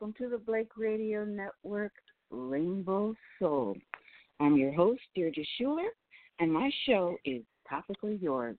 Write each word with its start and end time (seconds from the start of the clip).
welcome 0.00 0.14
to 0.18 0.28
the 0.28 0.38
Blake 0.38 0.70
Radio 0.76 1.24
Network 1.24 1.92
Rainbow 2.30 3.14
Soul. 3.38 3.76
I'm 4.40 4.56
your 4.56 4.72
host, 4.72 5.02
Deardra 5.16 5.46
Shuler, 5.60 5.86
and 6.40 6.52
my 6.52 6.68
show 6.84 7.16
is 7.24 7.42
Topically 7.70 8.20
Yours. 8.20 8.56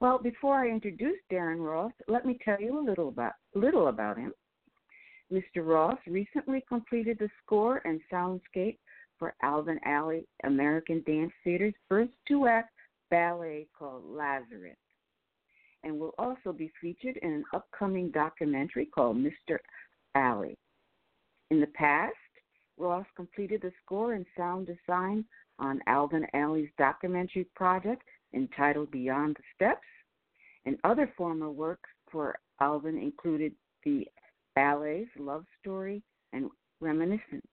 Well, 0.00 0.18
before 0.18 0.56
I 0.56 0.70
introduce 0.70 1.18
Darrin 1.28 1.60
Ross, 1.60 1.92
let 2.08 2.24
me 2.24 2.38
tell 2.42 2.58
you 2.60 2.78
a 2.78 2.84
little 2.84 3.08
about 3.08 3.34
little 3.54 3.88
about 3.88 4.16
him. 4.16 4.32
Mr. 5.32 5.64
Ross 5.64 5.98
recently 6.06 6.64
completed 6.68 7.18
the 7.18 7.28
score 7.44 7.80
and 7.84 8.00
soundscape 8.12 8.78
for 9.18 9.34
Alvin 9.42 9.78
Ailey 9.86 10.24
American 10.44 11.02
Dance 11.06 11.32
Theater's 11.44 11.74
first 11.88 12.10
two-act 12.26 12.72
ballet 13.10 13.68
called 13.78 14.04
Lazarus, 14.04 14.76
and 15.84 15.98
will 15.98 16.14
also 16.18 16.52
be 16.52 16.72
featured 16.80 17.16
in 17.18 17.32
an 17.32 17.44
upcoming 17.54 18.10
documentary 18.10 18.86
called 18.86 19.16
Mr. 19.16 19.58
Ailey. 20.16 20.56
In 21.50 21.60
the 21.60 21.66
past, 21.68 22.14
Ross 22.78 23.06
completed 23.14 23.62
the 23.62 23.72
score 23.84 24.14
and 24.14 24.26
sound 24.36 24.66
design 24.66 25.24
on 25.58 25.80
Alvin 25.86 26.26
Ailey's 26.34 26.70
documentary 26.78 27.46
project 27.54 28.02
entitled 28.34 28.90
Beyond 28.90 29.36
the 29.36 29.42
Steps, 29.54 29.86
and 30.64 30.76
other 30.84 31.12
former 31.16 31.50
works 31.50 31.90
for 32.10 32.38
Alvin 32.60 32.96
included 32.96 33.52
the 33.84 34.06
ballets 34.54 35.10
Love 35.18 35.44
Story 35.60 36.02
and 36.32 36.50
Reminiscence. 36.80 37.46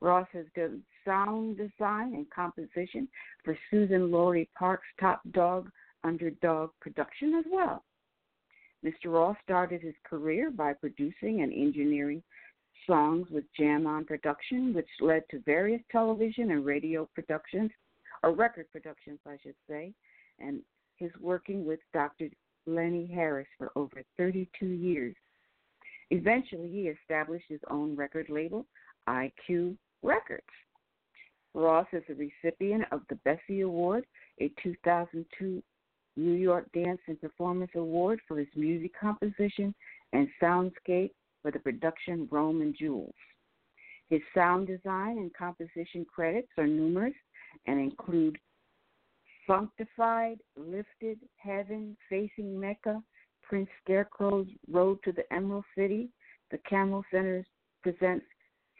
Ross 0.00 0.28
has 0.32 0.46
done 0.54 0.82
sound 1.04 1.56
design 1.56 2.14
and 2.14 2.28
composition 2.30 3.08
for 3.44 3.56
Suzan-Lori 3.72 4.48
Parks' 4.58 4.84
Top 5.00 5.20
Dog 5.32 5.70
Underdog 6.04 6.70
production 6.80 7.34
as 7.34 7.44
well. 7.50 7.82
Mr. 8.84 9.06
Ross 9.06 9.36
started 9.42 9.80
his 9.82 9.94
career 10.04 10.50
by 10.50 10.72
producing 10.74 11.40
and 11.42 11.52
engineering 11.52 12.22
songs 12.86 13.26
with 13.30 13.44
Jam 13.58 13.86
On 13.86 14.04
Production, 14.04 14.74
which 14.74 14.88
led 15.00 15.24
to 15.30 15.40
various 15.40 15.80
television 15.90 16.52
and 16.52 16.64
radio 16.64 17.08
productions, 17.14 17.70
or 18.22 18.32
record 18.32 18.70
productions, 18.70 19.18
I 19.26 19.38
should 19.42 19.56
say, 19.68 19.92
and 20.38 20.60
his 20.96 21.10
working 21.20 21.66
with 21.66 21.80
Dr. 21.92 22.28
Rennie 22.66 23.10
Harris 23.12 23.48
for 23.58 23.72
over 23.76 24.02
32 24.16 24.66
years. 24.66 25.16
Eventually, 26.10 26.68
he 26.68 26.88
established 26.88 27.46
his 27.48 27.60
own 27.70 27.96
record 27.96 28.28
label, 28.28 28.66
IQ 29.08 29.76
Records. 30.02 30.44
Ross 31.54 31.86
is 31.92 32.02
a 32.08 32.14
recipient 32.14 32.84
of 32.92 33.00
the 33.08 33.16
Bessie 33.24 33.62
Award, 33.62 34.04
a 34.40 34.52
2002 34.62 35.62
New 36.16 36.32
York 36.32 36.66
Dance 36.72 37.00
and 37.08 37.20
Performance 37.20 37.70
Award 37.74 38.20
for 38.28 38.38
his 38.38 38.48
music 38.54 38.92
composition 38.98 39.74
and 40.12 40.28
soundscape 40.42 41.10
for 41.42 41.50
the 41.50 41.58
production 41.58 42.28
Rome 42.30 42.60
and 42.60 42.74
Jewels. 42.78 43.14
His 44.08 44.20
sound 44.34 44.66
design 44.66 45.18
and 45.18 45.34
composition 45.34 46.06
credits 46.12 46.48
are 46.58 46.66
numerous 46.66 47.14
and 47.66 47.80
include 47.80 48.38
Funkdafied, 49.48 50.38
Lifted, 50.56 51.18
Heaven, 51.36 51.96
Facing 52.08 52.58
Mecca, 52.58 53.02
Prince 53.48 53.68
Scarecrow's 53.84 54.46
Road 54.70 54.98
to 55.04 55.12
the 55.12 55.30
Emerald 55.32 55.64
City, 55.76 56.08
the 56.50 56.58
Kimmel 56.68 57.04
Center 57.10 57.44
presents 57.82 58.26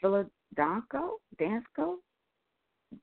Philadanco, 0.02 1.18
Dansko, 1.40 1.96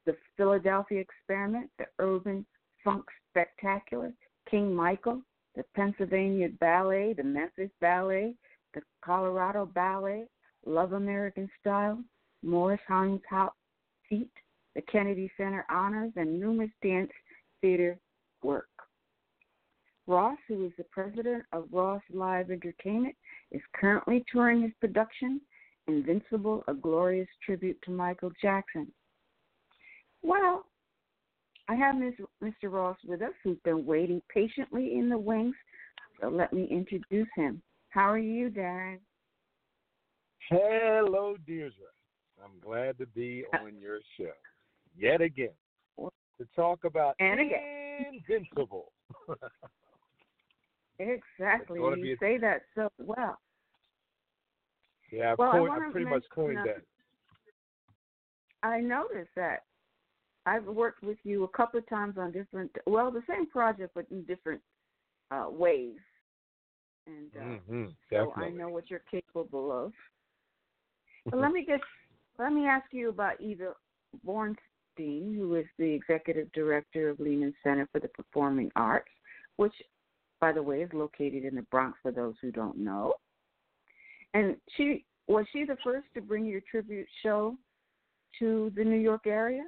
the 0.05 0.15
Philadelphia 0.37 0.99
Experiment, 0.99 1.69
the 1.77 1.85
Urban 1.99 2.45
Funk 2.83 3.05
Spectacular, 3.31 4.11
King 4.49 4.75
Michael, 4.75 5.21
the 5.55 5.63
Pennsylvania 5.75 6.49
Ballet, 6.59 7.13
the 7.13 7.23
Memphis 7.23 7.69
Ballet, 7.79 8.35
the 8.73 8.81
Colorado 9.03 9.65
Ballet, 9.65 10.25
Love 10.65 10.93
American 10.93 11.49
Style, 11.59 12.03
Maurice 12.41 12.79
Hines 12.87 13.21
Feet, 14.09 14.31
the 14.75 14.81
Kennedy 14.81 15.31
Center 15.37 15.65
Honors, 15.69 16.11
and 16.15 16.39
numerous 16.39 16.71
dance 16.81 17.11
theater 17.61 17.97
work. 18.43 18.67
Ross, 20.07 20.37
who 20.47 20.65
is 20.65 20.71
the 20.77 20.83
president 20.85 21.43
of 21.53 21.67
Ross 21.71 22.01
Live 22.13 22.51
Entertainment, 22.51 23.15
is 23.51 23.61
currently 23.73 24.23
touring 24.31 24.61
his 24.61 24.71
production, 24.79 25.39
Invincible, 25.87 26.63
a 26.67 26.73
glorious 26.73 27.27
tribute 27.45 27.77
to 27.83 27.91
Michael 27.91 28.31
Jackson. 28.41 28.87
Well, 30.21 30.65
I 31.69 31.75
have 31.75 31.95
Mr. 31.95 32.71
Ross 32.71 32.97
with 33.05 33.21
us, 33.21 33.33
who's 33.43 33.57
been 33.63 33.85
waiting 33.85 34.21
patiently 34.33 34.95
in 34.97 35.09
the 35.09 35.17
wings. 35.17 35.55
So 36.21 36.29
let 36.29 36.53
me 36.53 36.67
introduce 36.69 37.27
him. 37.35 37.61
How 37.89 38.09
are 38.09 38.17
you, 38.17 38.49
Darrin? 38.49 38.99
Hello, 40.49 41.35
Deardra. 41.47 41.91
I'm 42.43 42.59
glad 42.61 42.97
to 42.97 43.05
be 43.07 43.45
uh, 43.53 43.63
on 43.63 43.79
your 43.79 43.99
show 44.17 44.31
yet 44.97 45.21
again 45.21 45.53
to 45.97 46.47
talk 46.55 46.83
about 46.83 47.15
and 47.19 47.39
again. 47.39 48.21
Invincible. 48.29 48.91
exactly. 50.99 51.79
You 51.79 52.17
say 52.19 52.37
that 52.37 52.61
so 52.75 52.89
well. 52.99 53.37
Yeah, 55.11 55.33
I've 55.33 55.37
well, 55.37 55.51
coined, 55.51 55.71
I, 55.71 55.87
I 55.87 55.91
pretty 55.91 56.09
much 56.09 56.23
coined 56.33 56.57
that. 56.65 56.81
I 58.63 58.79
noticed 58.79 59.29
that. 59.35 59.63
I've 60.45 60.65
worked 60.65 61.03
with 61.03 61.17
you 61.23 61.43
a 61.43 61.47
couple 61.47 61.79
of 61.79 61.87
times 61.87 62.15
on 62.17 62.31
different, 62.31 62.71
well, 62.85 63.11
the 63.11 63.23
same 63.29 63.45
project, 63.47 63.91
but 63.95 64.05
in 64.11 64.23
different 64.23 64.61
uh, 65.31 65.45
ways 65.49 65.95
and 67.07 67.31
uh, 67.35 67.43
mm-hmm, 67.43 67.85
so 68.09 68.33
I 68.35 68.49
know 68.49 68.69
what 68.69 68.89
you're 68.89 69.03
capable 69.09 69.71
of. 69.71 69.91
But 71.25 71.39
let 71.39 71.51
me 71.51 71.65
get 71.65 71.79
let 72.39 72.51
me 72.51 72.65
ask 72.65 72.85
you 72.91 73.09
about 73.09 73.39
Eva 73.41 73.73
Bornstein, 74.25 75.35
who 75.35 75.55
is 75.55 75.65
the 75.77 75.91
executive 75.91 76.51
director 76.51 77.09
of 77.09 77.19
Lehman 77.19 77.53
Center 77.63 77.87
for 77.91 77.99
the 77.99 78.07
Performing 78.09 78.71
Arts, 78.75 79.11
which, 79.57 79.73
by 80.43 80.51
the 80.51 80.61
way, 80.61 80.81
is 80.81 80.89
located 80.91 81.45
in 81.45 81.55
the 81.55 81.61
Bronx. 81.71 81.97
For 82.01 82.11
those 82.11 82.33
who 82.41 82.51
don't 82.51 82.77
know, 82.77 83.13
and 84.33 84.57
she 84.75 85.05
was 85.27 85.45
she 85.53 85.63
the 85.63 85.77
first 85.81 86.07
to 86.15 86.21
bring 86.21 86.45
your 86.45 86.59
tribute 86.69 87.07
show 87.23 87.55
to 88.39 88.69
the 88.75 88.83
New 88.83 88.99
York 88.99 89.25
area. 89.25 89.63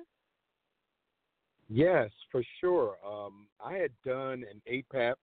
Yes, 1.69 2.09
for 2.29 2.43
sure. 2.59 2.97
Um, 3.07 3.47
I 3.63 3.75
had 3.75 3.91
done 4.05 4.43
an 4.51 4.61
APAP 4.69 5.13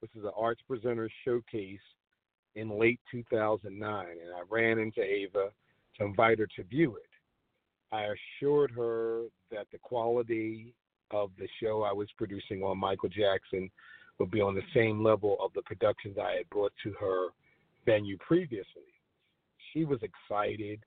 which 0.00 0.10
is 0.16 0.24
an 0.24 0.32
Arts 0.36 0.60
Presenter 0.66 1.08
Showcase 1.24 1.78
in 2.56 2.76
late 2.76 2.98
2009, 3.10 4.06
and 4.08 4.34
I 4.34 4.42
ran 4.50 4.80
into 4.80 5.00
Ava 5.00 5.50
to 5.98 6.04
invite 6.04 6.40
her 6.40 6.48
to 6.56 6.62
view 6.64 6.96
it. 6.96 7.94
I 7.94 8.06
assured 8.40 8.72
her 8.72 9.26
that 9.52 9.66
the 9.70 9.78
quality 9.78 10.74
of 11.12 11.30
the 11.38 11.48
show 11.62 11.82
I 11.82 11.92
was 11.92 12.08
producing 12.16 12.62
on 12.62 12.78
Michael 12.78 13.08
Jackson 13.08 13.70
would 14.18 14.30
be 14.30 14.40
on 14.40 14.54
the 14.54 14.62
same 14.74 15.02
level 15.02 15.36
of 15.40 15.52
the 15.54 15.62
productions 15.62 16.16
I 16.18 16.32
had 16.32 16.50
brought 16.50 16.72
to 16.82 16.92
her 17.00 17.28
venue 17.86 18.18
previously. 18.18 18.92
She 19.72 19.84
was 19.84 20.00
excited. 20.02 20.80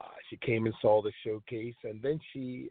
Uh, 0.00 0.08
she 0.30 0.36
came 0.38 0.66
and 0.66 0.74
saw 0.80 1.02
the 1.02 1.12
showcase, 1.24 1.74
and 1.84 2.02
then 2.02 2.18
she 2.32 2.68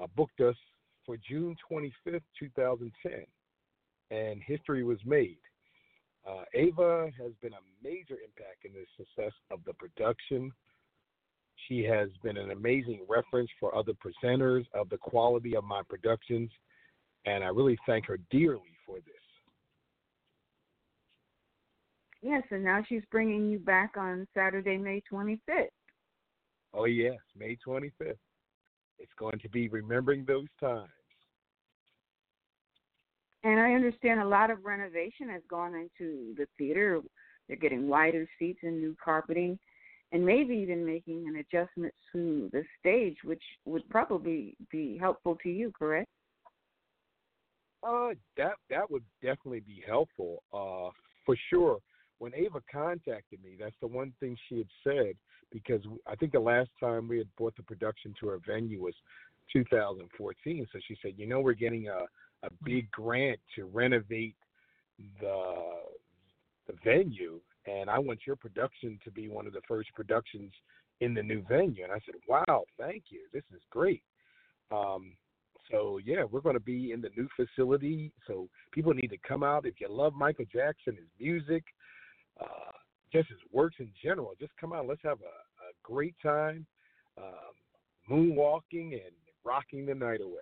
uh, 0.00 0.06
booked 0.16 0.40
us 0.40 0.56
for 1.04 1.16
June 1.28 1.56
25th, 1.70 2.22
2010 2.38 3.26
and 4.10 4.40
history 4.42 4.84
was 4.84 4.98
made. 5.04 5.38
Uh, 6.28 6.44
Ava 6.54 7.10
has 7.18 7.32
been 7.42 7.52
a 7.52 7.82
major 7.82 8.16
impact 8.24 8.64
in 8.64 8.72
the 8.72 8.84
success 8.96 9.32
of 9.50 9.60
the 9.66 9.74
production. 9.74 10.50
She 11.68 11.82
has 11.84 12.08
been 12.22 12.36
an 12.36 12.50
amazing 12.50 13.00
reference 13.08 13.50
for 13.60 13.74
other 13.74 13.92
presenters 13.92 14.64
of 14.74 14.88
the 14.88 14.96
quality 14.96 15.56
of 15.56 15.64
my 15.64 15.82
productions, 15.88 16.50
and 17.26 17.44
I 17.44 17.48
really 17.48 17.78
thank 17.86 18.06
her 18.06 18.18
dearly 18.30 18.73
for 18.86 18.96
this. 18.96 19.14
Yes, 22.22 22.42
and 22.50 22.64
now 22.64 22.82
she's 22.88 23.02
bringing 23.10 23.50
you 23.50 23.58
back 23.58 23.96
on 23.98 24.26
Saturday, 24.34 24.78
May 24.78 25.02
25th. 25.12 25.68
Oh, 26.72 26.86
yes, 26.86 27.18
May 27.36 27.56
25th. 27.66 28.16
It's 28.98 29.12
going 29.18 29.38
to 29.40 29.48
be 29.50 29.68
remembering 29.68 30.24
those 30.24 30.48
times. 30.58 30.88
And 33.42 33.60
I 33.60 33.74
understand 33.74 34.20
a 34.20 34.26
lot 34.26 34.50
of 34.50 34.64
renovation 34.64 35.28
has 35.28 35.42
gone 35.50 35.74
into 35.74 36.34
the 36.36 36.46
theater. 36.56 37.00
They're 37.46 37.58
getting 37.58 37.88
wider 37.88 38.26
seats 38.38 38.60
and 38.62 38.80
new 38.80 38.96
carpeting, 39.04 39.58
and 40.12 40.24
maybe 40.24 40.54
even 40.54 40.86
making 40.86 41.26
an 41.28 41.36
adjustment 41.36 41.92
to 42.12 42.48
the 42.52 42.64
stage, 42.80 43.18
which 43.22 43.42
would 43.66 43.86
probably 43.90 44.56
be 44.70 44.96
helpful 44.96 45.36
to 45.42 45.50
you, 45.50 45.72
correct? 45.78 46.08
Uh, 47.86 48.10
that 48.36 48.54
that 48.70 48.90
would 48.90 49.04
definitely 49.22 49.60
be 49.60 49.82
helpful. 49.86 50.42
Uh, 50.52 50.90
for 51.26 51.36
sure. 51.50 51.78
when 52.18 52.34
Ava 52.34 52.60
contacted 52.72 53.42
me, 53.42 53.56
that's 53.58 53.74
the 53.80 53.86
one 53.86 54.12
thing 54.20 54.36
she 54.48 54.58
had 54.58 54.68
said 54.82 55.14
because 55.50 55.82
I 56.06 56.14
think 56.16 56.32
the 56.32 56.40
last 56.40 56.70
time 56.80 57.08
we 57.08 57.18
had 57.18 57.28
brought 57.36 57.56
the 57.56 57.62
production 57.62 58.14
to 58.20 58.28
our 58.28 58.40
venue 58.46 58.82
was 58.82 58.94
2014. 59.52 60.66
So 60.72 60.78
she 60.86 60.96
said, 61.02 61.12
you 61.16 61.26
know, 61.26 61.40
we're 61.40 61.54
getting 61.54 61.88
a 61.88 62.06
a 62.44 62.50
big 62.62 62.90
grant 62.90 63.40
to 63.56 63.64
renovate 63.64 64.36
the 65.20 65.54
the 66.66 66.74
venue, 66.84 67.40
and 67.66 67.90
I 67.90 67.98
want 67.98 68.20
your 68.26 68.36
production 68.36 68.98
to 69.04 69.10
be 69.10 69.28
one 69.28 69.46
of 69.46 69.52
the 69.52 69.60
first 69.68 69.90
productions 69.94 70.52
in 71.00 71.12
the 71.14 71.22
new 71.22 71.42
venue. 71.48 71.84
And 71.84 71.92
I 71.92 72.00
said, 72.06 72.14
wow, 72.26 72.64
thank 72.78 73.04
you. 73.10 73.20
This 73.32 73.42
is 73.54 73.60
great. 73.70 74.02
Um, 74.70 75.12
so 75.70 75.98
yeah, 76.04 76.24
we're 76.24 76.40
going 76.40 76.54
to 76.56 76.60
be 76.60 76.92
in 76.92 77.00
the 77.00 77.10
new 77.16 77.28
facility. 77.36 78.12
So 78.26 78.48
people 78.72 78.92
need 78.94 79.08
to 79.08 79.18
come 79.26 79.42
out 79.42 79.66
if 79.66 79.80
you 79.80 79.88
love 79.88 80.14
Michael 80.14 80.44
Jackson, 80.52 80.96
his 80.96 81.08
music, 81.18 81.64
uh, 82.40 82.72
just 83.12 83.28
his 83.28 83.38
works 83.52 83.76
in 83.78 83.90
general. 84.02 84.32
Just 84.38 84.52
come 84.60 84.72
out. 84.72 84.86
Let's 84.86 85.02
have 85.04 85.18
a, 85.20 85.24
a 85.24 85.72
great 85.82 86.14
time, 86.22 86.66
um, 87.18 87.54
moonwalking 88.10 88.92
and 88.92 89.14
rocking 89.44 89.86
the 89.86 89.94
night 89.94 90.20
away. 90.20 90.40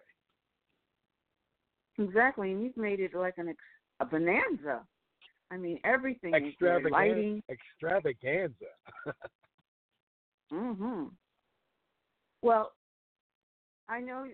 Exactly, 1.99 2.53
and 2.53 2.63
you've 2.63 2.77
made 2.77 3.01
it 3.01 3.15
like 3.15 3.35
an 3.37 3.49
ex- 3.49 3.59
a 4.01 4.07
bonanza. 4.07 4.81
I 5.51 5.59
mean, 5.59 5.79
everything 5.85 6.35
is 6.35 6.43
Extravaganza. 6.45 6.91
lighting. 6.91 7.43
Extravaganza. 7.51 8.55
Mhm. 10.53 11.11
Well, 12.43 12.73
I 13.89 14.01
know 14.01 14.27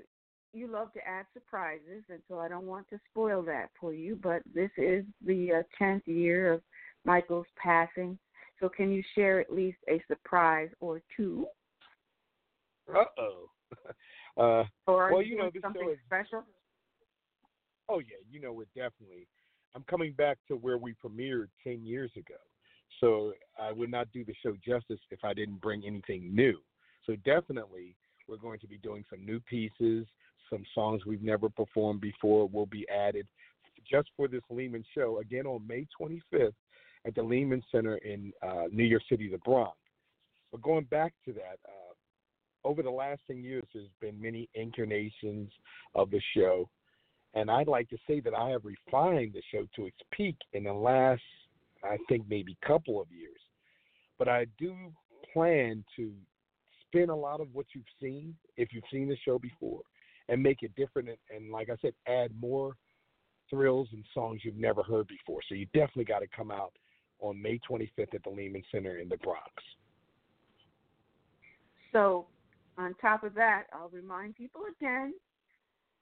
you 0.52 0.66
love 0.66 0.92
to 0.94 1.06
add 1.06 1.26
surprises, 1.34 2.04
and 2.08 2.20
so 2.28 2.38
I 2.38 2.48
don't 2.48 2.66
want 2.66 2.88
to 2.90 2.98
spoil 3.10 3.42
that 3.42 3.70
for 3.80 3.92
you. 3.92 4.18
But 4.22 4.42
this 4.54 4.70
is 4.76 5.04
the 5.24 5.52
uh, 5.52 5.62
tenth 5.78 6.06
year 6.06 6.52
of 6.52 6.62
Michael's 7.04 7.46
passing, 7.56 8.18
so 8.60 8.68
can 8.68 8.90
you 8.90 9.02
share 9.14 9.40
at 9.40 9.52
least 9.52 9.78
a 9.88 10.02
surprise 10.08 10.70
or 10.80 11.00
two? 11.16 11.46
Uh-oh. 12.92 13.50
Uh 14.36 14.62
Or 14.86 15.08
are 15.08 15.12
Well, 15.12 15.22
you 15.22 15.36
know, 15.36 15.50
this 15.52 15.60
something 15.62 15.90
is- 15.90 15.98
special? 16.06 16.44
Oh 17.88 17.98
yeah, 17.98 18.16
you 18.30 18.40
know 18.40 18.52
we're 18.52 18.66
definitely. 18.76 19.26
I'm 19.74 19.82
coming 19.90 20.12
back 20.12 20.38
to 20.46 20.54
where 20.54 20.78
we 20.78 20.94
premiered 21.04 21.48
ten 21.64 21.84
years 21.84 22.12
ago, 22.16 22.36
so 23.00 23.32
I 23.60 23.72
would 23.72 23.90
not 23.90 24.12
do 24.12 24.24
the 24.24 24.34
show 24.42 24.54
justice 24.64 25.00
if 25.10 25.24
I 25.24 25.34
didn't 25.34 25.60
bring 25.60 25.82
anything 25.84 26.32
new. 26.34 26.56
So 27.04 27.16
definitely, 27.24 27.96
we're 28.28 28.36
going 28.36 28.60
to 28.60 28.68
be 28.68 28.78
doing 28.78 29.04
some 29.10 29.24
new 29.26 29.40
pieces, 29.40 30.06
some 30.50 30.64
songs 30.74 31.06
we've 31.06 31.22
never 31.22 31.48
performed 31.48 32.00
before 32.00 32.48
will 32.48 32.66
be 32.66 32.86
added 32.88 33.26
just 33.90 34.08
for 34.16 34.28
this 34.28 34.42
Lehman 34.50 34.84
show 34.94 35.18
again 35.20 35.46
on 35.46 35.66
May 35.66 35.86
25th 36.00 36.52
at 37.06 37.14
the 37.14 37.22
Lehman 37.22 37.62
Center 37.72 37.96
in 37.98 38.32
uh, 38.42 38.64
New 38.70 38.84
York 38.84 39.02
City, 39.08 39.28
the 39.28 39.38
Bronx. 39.38 39.76
But 40.50 40.62
going 40.62 40.84
back 40.84 41.14
to 41.24 41.32
that, 41.34 41.58
uh, 41.64 42.68
over 42.68 42.82
the 42.82 42.90
last 42.90 43.20
10 43.26 43.42
years, 43.42 43.64
there's 43.72 43.88
been 44.00 44.20
many 44.20 44.48
incarnations 44.54 45.50
of 45.94 46.10
the 46.10 46.20
show. 46.36 46.68
And 47.34 47.50
I'd 47.50 47.68
like 47.68 47.88
to 47.90 47.98
say 48.06 48.20
that 48.20 48.34
I 48.34 48.50
have 48.50 48.64
refined 48.64 49.34
the 49.34 49.42
show 49.52 49.66
to 49.76 49.86
its 49.86 49.96
peak 50.12 50.36
in 50.52 50.64
the 50.64 50.72
last, 50.72 51.22
I 51.84 51.98
think, 52.08 52.24
maybe 52.28 52.56
couple 52.66 53.00
of 53.00 53.08
years. 53.10 53.38
But 54.18 54.28
I 54.28 54.46
do 54.58 54.74
plan 55.32 55.84
to 55.96 56.12
spin 56.86 57.10
a 57.10 57.16
lot 57.16 57.40
of 57.40 57.48
what 57.52 57.66
you've 57.74 57.84
seen, 58.00 58.34
if 58.56 58.72
you've 58.72 58.84
seen 58.90 59.08
the 59.08 59.16
show 59.24 59.38
before, 59.38 59.82
and 60.28 60.42
make 60.42 60.62
it 60.62 60.74
different. 60.76 61.08
And, 61.08 61.18
and 61.34 61.50
like 61.50 61.70
I 61.70 61.76
said, 61.80 61.94
add 62.06 62.30
more 62.40 62.74
thrills 63.50 63.88
and 63.92 64.04
songs 64.12 64.42
you've 64.44 64.56
never 64.56 64.82
heard 64.82 65.08
before. 65.08 65.40
So 65.48 65.54
you 65.54 65.66
definitely 65.66 66.04
got 66.04 66.18
to 66.20 66.26
come 66.34 66.50
out 66.50 66.72
on 67.20 67.40
May 67.40 67.60
25th 67.68 68.14
at 68.14 68.24
the 68.24 68.30
Lehman 68.30 68.62
Center 68.70 68.98
in 68.98 69.08
the 69.08 69.16
Bronx. 69.18 69.50
So, 71.92 72.26
on 72.76 72.94
top 73.00 73.24
of 73.24 73.34
that, 73.34 73.64
I'll 73.72 73.88
remind 73.88 74.36
people 74.36 74.62
again 74.78 75.14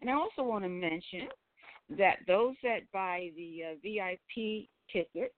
And 0.00 0.08
I 0.08 0.12
also 0.12 0.42
want 0.42 0.64
to 0.64 0.68
mention 0.68 1.28
that 1.90 2.18
those 2.26 2.54
that 2.62 2.90
buy 2.92 3.30
the 3.36 3.62
uh, 3.64 3.74
VIP 3.82 4.68
ticket, 4.92 5.34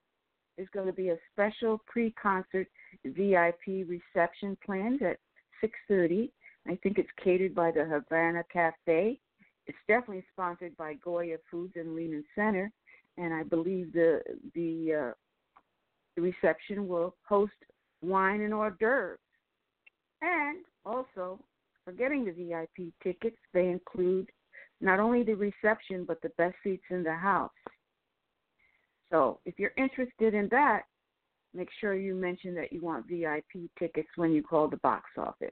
is 0.57 0.69
going 0.73 0.87
to 0.87 0.93
be 0.93 1.09
a 1.09 1.17
special 1.33 1.81
pre-concert 1.87 2.69
VIP 3.05 3.89
reception 3.89 4.57
planned 4.65 5.03
at 5.03 5.19
6:30 5.63 6.31
I 6.67 6.77
think 6.77 6.99
it's 6.99 7.11
catered 7.23 7.55
by 7.55 7.71
the 7.71 7.85
Havana 7.85 8.43
Cafe. 8.53 9.19
It's 9.67 9.79
definitely 9.87 10.25
sponsored 10.33 10.77
by 10.77 10.95
Goya 10.95 11.37
Foods 11.51 11.75
and 11.77 11.95
Lehman 11.95 12.25
Center, 12.35 12.71
and 13.19 13.33
I 13.35 13.43
believe 13.43 13.93
the 13.93 14.21
the, 14.55 15.11
uh, 15.11 15.13
the 16.17 16.23
reception 16.23 16.89
will 16.89 17.15
host 17.27 17.53
wine 18.03 18.41
and 18.41 18.55
hors 18.55 18.73
d'oeuvres. 18.79 19.19
And 20.23 20.65
also, 20.85 21.39
for 21.85 21.93
getting 21.93 22.25
the 22.25 22.33
VIP 22.33 22.93
tickets, 23.03 23.37
they 23.53 23.69
include 23.69 24.31
not 24.85 25.01
only 25.01 25.23
the 25.25 25.35
reception 25.35 26.05
but 26.05 26.21
the 26.23 26.29
best 26.39 26.55
seats 26.63 26.85
in 26.91 27.03
the 27.03 27.15
house. 27.15 27.51
So, 29.11 29.41
if 29.45 29.59
you're 29.59 29.73
interested 29.77 30.35
in 30.35 30.49
that, 30.51 30.83
make 31.55 31.69
sure 31.81 31.95
you 31.95 32.15
mention 32.15 32.55
that 32.57 32.73
you 32.73 32.81
want 32.81 33.07
VIP 33.07 33.71
tickets 33.79 34.09
when 34.17 34.33
you 34.33 34.43
call 34.43 34.69
the 34.69 34.77
box 34.79 35.05
office. 35.17 35.51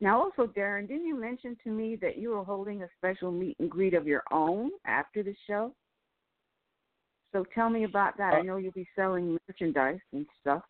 Now, 0.00 0.20
also, 0.20 0.46
Darrin, 0.46 0.86
didn't 0.86 1.06
you 1.06 1.18
mention 1.18 1.56
to 1.64 1.70
me 1.70 1.96
that 2.02 2.18
you 2.18 2.30
were 2.30 2.44
holding 2.44 2.82
a 2.82 2.88
special 2.98 3.32
meet 3.32 3.56
and 3.58 3.70
greet 3.70 3.94
of 3.94 4.06
your 4.06 4.22
own 4.30 4.70
after 4.84 5.22
the 5.22 5.34
show? 5.46 5.74
So 7.32 7.44
tell 7.54 7.70
me 7.70 7.84
about 7.84 8.16
that. 8.18 8.34
I 8.34 8.40
Uh, 8.40 8.42
know 8.42 8.56
you'll 8.58 8.72
be 8.72 8.88
selling 8.94 9.38
merchandise 9.48 10.00
and 10.12 10.26
stuff. 10.40 10.62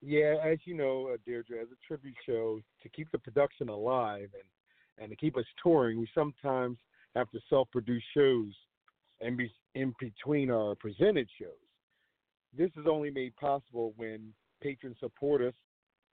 Yeah, 0.00 0.36
as 0.42 0.58
you 0.66 0.74
know, 0.74 1.08
uh, 1.08 1.16
Deardra, 1.26 1.62
as 1.62 1.70
a 1.70 1.76
tribute 1.86 2.16
show, 2.26 2.60
to 2.82 2.88
keep 2.90 3.10
the 3.10 3.18
production 3.18 3.68
alive 3.68 4.30
and 4.34 4.42
and 4.98 5.10
to 5.10 5.16
keep 5.16 5.36
us 5.36 5.44
touring, 5.62 5.98
we 5.98 6.08
sometimes 6.14 6.78
have 7.14 7.30
to 7.30 7.40
self-produce 7.48 8.02
shows 8.14 8.52
and 9.20 9.36
be 9.36 9.52
in 9.74 9.94
between 9.98 10.50
our 10.50 10.74
presented 10.74 11.28
shows. 11.40 11.50
This 12.56 12.70
is 12.76 12.86
only 12.88 13.10
made 13.10 13.34
possible 13.36 13.92
when 13.96 14.32
patrons 14.62 14.96
support 15.00 15.42
us 15.42 15.54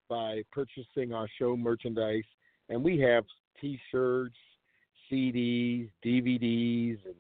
by 0.09 0.43
purchasing 0.51 1.13
our 1.13 1.29
show 1.39 1.57
merchandise, 1.57 2.25
and 2.69 2.83
we 2.83 2.99
have 2.99 3.25
T-shirts, 3.61 4.37
CDs, 5.11 5.91
DVDs, 6.05 6.99
and 7.05 7.15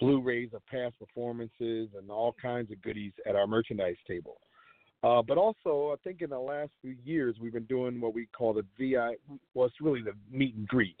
Blu-rays 0.00 0.50
of 0.54 0.64
past 0.66 0.98
performances, 0.98 1.88
and 1.96 2.10
all 2.10 2.34
kinds 2.40 2.70
of 2.70 2.80
goodies 2.82 3.12
at 3.26 3.34
our 3.34 3.46
merchandise 3.46 3.96
table. 4.06 4.38
Uh, 5.02 5.22
but 5.22 5.38
also, 5.38 5.92
I 5.92 5.96
think 6.02 6.22
in 6.22 6.30
the 6.30 6.38
last 6.38 6.70
few 6.82 6.96
years, 7.04 7.36
we've 7.40 7.52
been 7.52 7.64
doing 7.64 8.00
what 8.00 8.14
we 8.14 8.26
call 8.36 8.52
the 8.52 8.64
VI. 8.78 9.14
Well, 9.54 9.66
it's 9.66 9.80
really 9.80 10.02
the 10.02 10.14
meet 10.30 10.56
and 10.56 10.66
greet. 10.66 11.00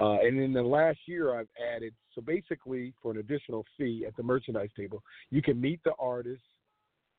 Uh, 0.00 0.16
and 0.22 0.40
in 0.40 0.52
the 0.52 0.62
last 0.62 0.98
year, 1.06 1.38
I've 1.38 1.48
added 1.74 1.92
so 2.14 2.20
basically 2.22 2.94
for 3.02 3.12
an 3.12 3.18
additional 3.18 3.64
fee 3.76 4.04
at 4.06 4.16
the 4.16 4.22
merchandise 4.22 4.70
table, 4.76 5.02
you 5.30 5.42
can 5.42 5.60
meet 5.60 5.80
the 5.84 5.92
artist, 5.98 6.42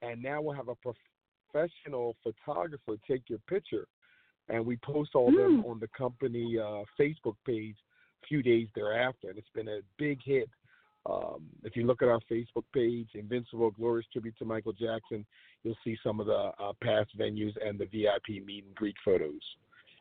and 0.02 0.22
now 0.22 0.42
we'll 0.42 0.56
have 0.56 0.70
a 0.70 0.76
professional 0.76 2.16
photographer 2.24 2.96
take 3.08 3.30
your 3.30 3.40
picture, 3.48 3.88
and 4.50 4.66
we 4.66 4.78
post 4.78 5.12
all 5.14 5.30
of 5.30 5.36
them 5.36 5.64
on 5.66 5.80
the 5.80 5.90
company 5.96 6.58
uh, 6.60 6.84
Facebook 7.00 7.36
page 7.46 7.76
a 8.24 8.28
few 8.28 8.42
days 8.42 8.68
thereafter, 8.76 9.30
and 9.30 9.38
it's 9.38 9.48
been 9.54 9.68
a 9.68 9.80
big 9.98 10.20
hit. 10.24 10.50
Um, 11.06 11.44
if 11.64 11.76
you 11.76 11.86
look 11.86 12.02
at 12.02 12.08
our 12.08 12.20
Facebook 12.32 12.64
page, 12.74 13.10
Invincible 13.14 13.72
Glorious 13.72 14.08
Tribute 14.12 14.38
to 14.40 14.46
Michael 14.46 14.72
Jackson, 14.74 15.26
you'll 15.64 15.76
see 15.84 15.98
some 16.04 16.20
of 16.20 16.28
the 16.28 16.52
uh, 16.60 16.72
past 16.82 17.18
venues 17.18 17.54
and 17.66 17.78
the 17.78 17.86
VIP 17.86 18.44
meet 18.46 18.64
and 18.66 18.76
greet 18.76 18.96
photos. 19.04 19.42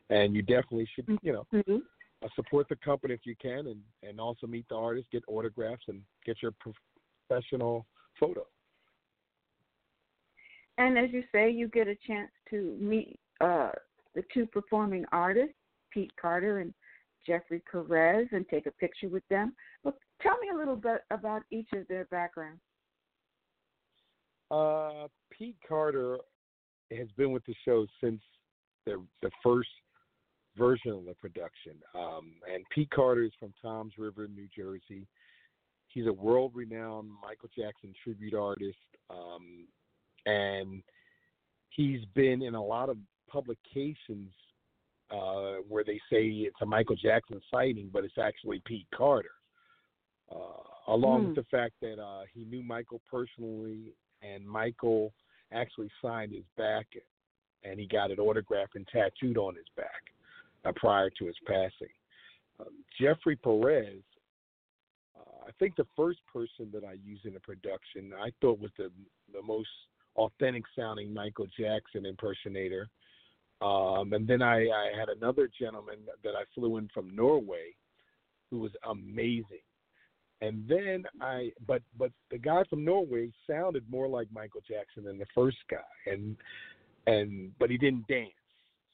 And 0.09 0.35
you 0.35 0.41
definitely 0.41 0.87
should, 0.95 1.07
you 1.21 1.33
know, 1.33 1.45
Mm-hmm. 1.53 1.77
uh, 2.23 2.27
support 2.35 2.69
the 2.69 2.77
company 2.77 3.13
if 3.13 3.21
you 3.25 3.35
can, 3.41 3.67
and 3.67 3.81
and 4.01 4.19
also 4.19 4.47
meet 4.47 4.67
the 4.69 4.75
artist, 4.75 5.07
get 5.11 5.23
autographs, 5.27 5.83
and 5.87 6.01
get 6.25 6.37
your 6.41 6.53
professional 7.29 7.85
photo. 8.19 8.45
And 10.77 10.97
as 10.97 11.09
you 11.11 11.23
say, 11.31 11.51
you 11.51 11.67
get 11.67 11.87
a 11.87 11.95
chance 12.07 12.31
to 12.49 12.77
meet 12.79 13.19
uh, 13.41 13.71
the 14.15 14.23
two 14.33 14.45
performing 14.45 15.05
artists, 15.11 15.55
Pete 15.91 16.11
Carter 16.19 16.59
and 16.59 16.73
Jeffrey 17.25 17.61
Perez, 17.71 18.27
and 18.31 18.47
take 18.49 18.65
a 18.65 18.71
picture 18.71 19.09
with 19.09 19.27
them. 19.29 19.53
But 19.83 19.95
tell 20.21 20.37
me 20.39 20.49
a 20.53 20.57
little 20.57 20.75
bit 20.75 21.01
about 21.11 21.43
each 21.51 21.69
of 21.73 21.87
their 21.87 22.05
backgrounds. 22.05 22.61
Uh, 24.51 25.07
Pete 25.31 25.57
Carter 25.67 26.17
has 26.91 27.07
been 27.17 27.31
with 27.31 27.45
the 27.45 27.55
show 27.65 27.87
since 28.01 28.21
the 28.85 29.03
the 29.21 29.31
first 29.41 29.69
version 30.57 30.91
of 30.91 31.05
the 31.05 31.15
production. 31.15 31.73
Um, 31.95 32.33
and 32.53 32.63
Pete 32.73 32.89
Carter 32.91 33.23
is 33.23 33.31
from 33.39 33.53
Toms 33.61 33.93
River, 33.97 34.27
New 34.27 34.47
Jersey. 34.55 35.07
He's 35.87 36.07
a 36.07 36.13
world-renowned 36.13 37.09
Michael 37.21 37.49
Jackson 37.57 37.93
tribute 38.03 38.33
artist. 38.33 38.77
Um, 39.09 39.67
and 40.25 40.83
he's 41.69 42.01
been 42.13 42.41
in 42.41 42.55
a 42.55 42.63
lot 42.63 42.89
of 42.89 42.97
publications 43.29 44.31
uh, 45.13 45.61
where 45.69 45.83
they 45.83 45.99
say 46.09 46.25
it's 46.25 46.61
a 46.61 46.65
Michael 46.65 46.95
Jackson 46.95 47.39
sighting, 47.51 47.89
but 47.93 48.03
it's 48.03 48.17
actually 48.17 48.61
Pete 48.65 48.87
Carter. 48.93 49.31
Uh, 50.33 50.63
along 50.87 51.21
Hmm. 51.21 51.27
with 51.27 51.35
the 51.35 51.43
fact 51.43 51.73
that 51.81 52.01
uh, 52.01 52.23
he 52.33 52.45
knew 52.45 52.63
Michael 52.63 53.01
personally, 53.09 53.93
and 54.21 54.47
Michael 54.47 55.13
actually 55.51 55.91
signed 56.01 56.31
his 56.33 56.45
back, 56.57 56.87
and 57.63 57.79
he 57.79 57.85
got 57.85 58.09
it 58.09 58.19
autographed 58.19 58.75
and 58.75 58.87
tattooed 58.87 59.37
on 59.37 59.55
his 59.55 59.67
back 59.77 60.13
uh, 60.65 60.71
prior 60.75 61.09
to 61.11 61.25
his 61.25 61.35
passing. 61.45 61.93
Um, 62.59 62.83
Jeffrey 62.99 63.35
Perez, 63.35 64.01
uh, 65.15 65.47
I 65.47 65.51
think 65.59 65.75
the 65.75 65.87
first 65.95 66.19
person 66.31 66.71
that 66.73 66.83
I 66.83 66.93
used 67.05 67.25
in 67.25 67.33
the 67.33 67.39
production, 67.39 68.13
I 68.19 68.31
thought 68.41 68.59
was 68.59 68.71
the 68.77 68.91
the 69.33 69.41
most 69.41 69.69
authentic 70.15 70.63
sounding 70.75 71.13
Michael 71.13 71.47
Jackson 71.57 72.05
impersonator. 72.05 72.89
Um, 73.63 74.11
and 74.11 74.27
then 74.27 74.41
I, 74.41 74.67
I 74.67 74.91
had 74.97 75.07
another 75.07 75.49
gentleman 75.57 75.99
that 76.23 76.35
I 76.35 76.43
flew 76.53 76.77
in 76.77 76.89
from 76.93 77.15
Norway, 77.15 77.73
who 78.51 78.59
was 78.59 78.71
amazing. 78.89 79.63
And 80.41 80.67
then 80.67 81.05
I, 81.21 81.51
but 81.65 81.81
but 81.97 82.11
the 82.29 82.37
guy 82.37 82.63
from 82.69 82.83
Norway 82.83 83.31
sounded 83.49 83.89
more 83.89 84.09
like 84.09 84.27
Michael 84.33 84.59
Jackson 84.67 85.05
than 85.05 85.17
the 85.17 85.25
first 85.33 85.57
guy, 85.71 85.77
and 86.11 86.35
and 87.07 87.57
but 87.57 87.69
he 87.69 87.77
didn't 87.77 88.07
dance. 88.07 88.31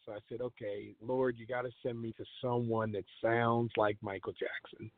So 0.05 0.11
I 0.11 0.19
said, 0.29 0.41
okay, 0.41 0.93
Lord, 1.01 1.37
you 1.39 1.47
got 1.47 1.63
to 1.63 1.71
send 1.81 1.99
me 1.99 2.13
to 2.17 2.25
someone 2.39 2.91
that 2.91 3.05
sounds 3.23 3.71
like 3.77 3.97
Michael 4.01 4.33
Jackson, 4.33 4.91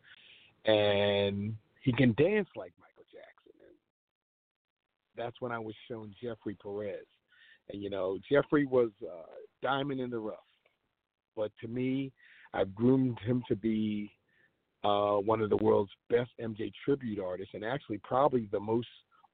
and 0.66 1.56
he 1.82 1.94
can 1.94 2.14
dance 2.18 2.50
like 2.58 2.74
Michael 2.78 3.06
Jackson. 3.10 3.54
And 3.62 3.78
that's 5.16 5.40
when 5.40 5.54
I 5.54 5.60
was 5.60 5.76
shown 5.88 6.14
Jeffrey 6.22 6.58
Perez, 6.62 7.06
and 7.70 7.82
you 7.82 7.90
know, 7.90 8.18
Jeffrey 8.30 8.66
was 8.66 8.90
uh, 9.02 9.24
diamond 9.62 10.00
in 10.00 10.10
the 10.10 10.20
rough, 10.20 10.38
but 11.36 11.52
to 11.62 11.68
me, 11.68 12.12
I've 12.54 12.74
groomed 12.76 13.20
him 13.20 13.44
to 13.48 13.56
be 13.56 14.12
uh, 14.84 15.16
one 15.16 15.42
of 15.42 15.50
the 15.50 15.58
world's 15.58 15.92
best 16.10 16.32
MJ 16.42 16.72
tribute 16.84 17.20
artists, 17.20 17.54
and 17.54 17.64
actually 17.64 18.00
probably 18.00 18.48
the 18.52 18.60
most 18.60 18.88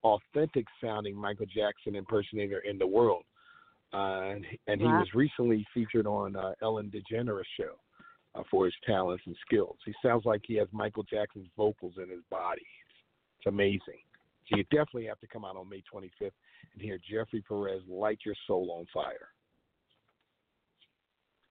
authentic 0.03 0.65
sounding 0.81 1.15
Michael 1.15 1.45
Jackson 1.45 1.95
impersonator 1.95 2.59
in 2.59 2.77
the 2.77 2.87
world. 2.87 3.23
Uh, 3.93 4.21
and, 4.31 4.45
and 4.67 4.81
he 4.81 4.87
was 4.87 5.07
recently 5.13 5.65
featured 5.73 6.05
on 6.05 6.35
uh, 6.35 6.51
Ellen 6.61 6.91
DeGeneres 6.93 7.43
show 7.57 7.75
uh, 8.35 8.43
for 8.51 8.65
his 8.65 8.73
talents 8.85 9.23
and 9.25 9.35
skills. 9.45 9.77
He 9.85 9.93
sounds 10.03 10.25
like 10.25 10.41
he 10.45 10.55
has 10.55 10.67
Michael 10.73 11.03
Jackson's 11.03 11.47
vocals 11.55 11.93
in 11.97 12.09
his 12.09 12.21
body. 12.29 12.67
It's 13.39 13.47
amazing. 13.47 14.01
So 14.49 14.57
you 14.57 14.63
definitely 14.65 15.05
have 15.05 15.19
to 15.21 15.27
come 15.27 15.45
out 15.45 15.55
on 15.55 15.69
May 15.69 15.83
25th 15.93 16.31
and 16.73 16.81
hear 16.81 16.99
Jeffrey 17.09 17.43
Perez 17.47 17.81
light 17.87 18.19
your 18.25 18.35
soul 18.45 18.75
on 18.77 18.85
fire. 18.93 19.29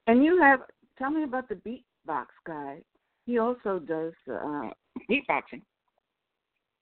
And 0.07 0.25
you 0.25 0.41
have 0.41 0.61
tell 0.99 1.11
me 1.11 1.25
about 1.25 1.49
the 1.49 1.57
beatbox 1.57 2.27
guy. 2.47 2.81
He 3.25 3.39
also 3.39 3.79
does 3.81 4.13
uh, 4.31 4.71
beatboxing. 5.11 5.63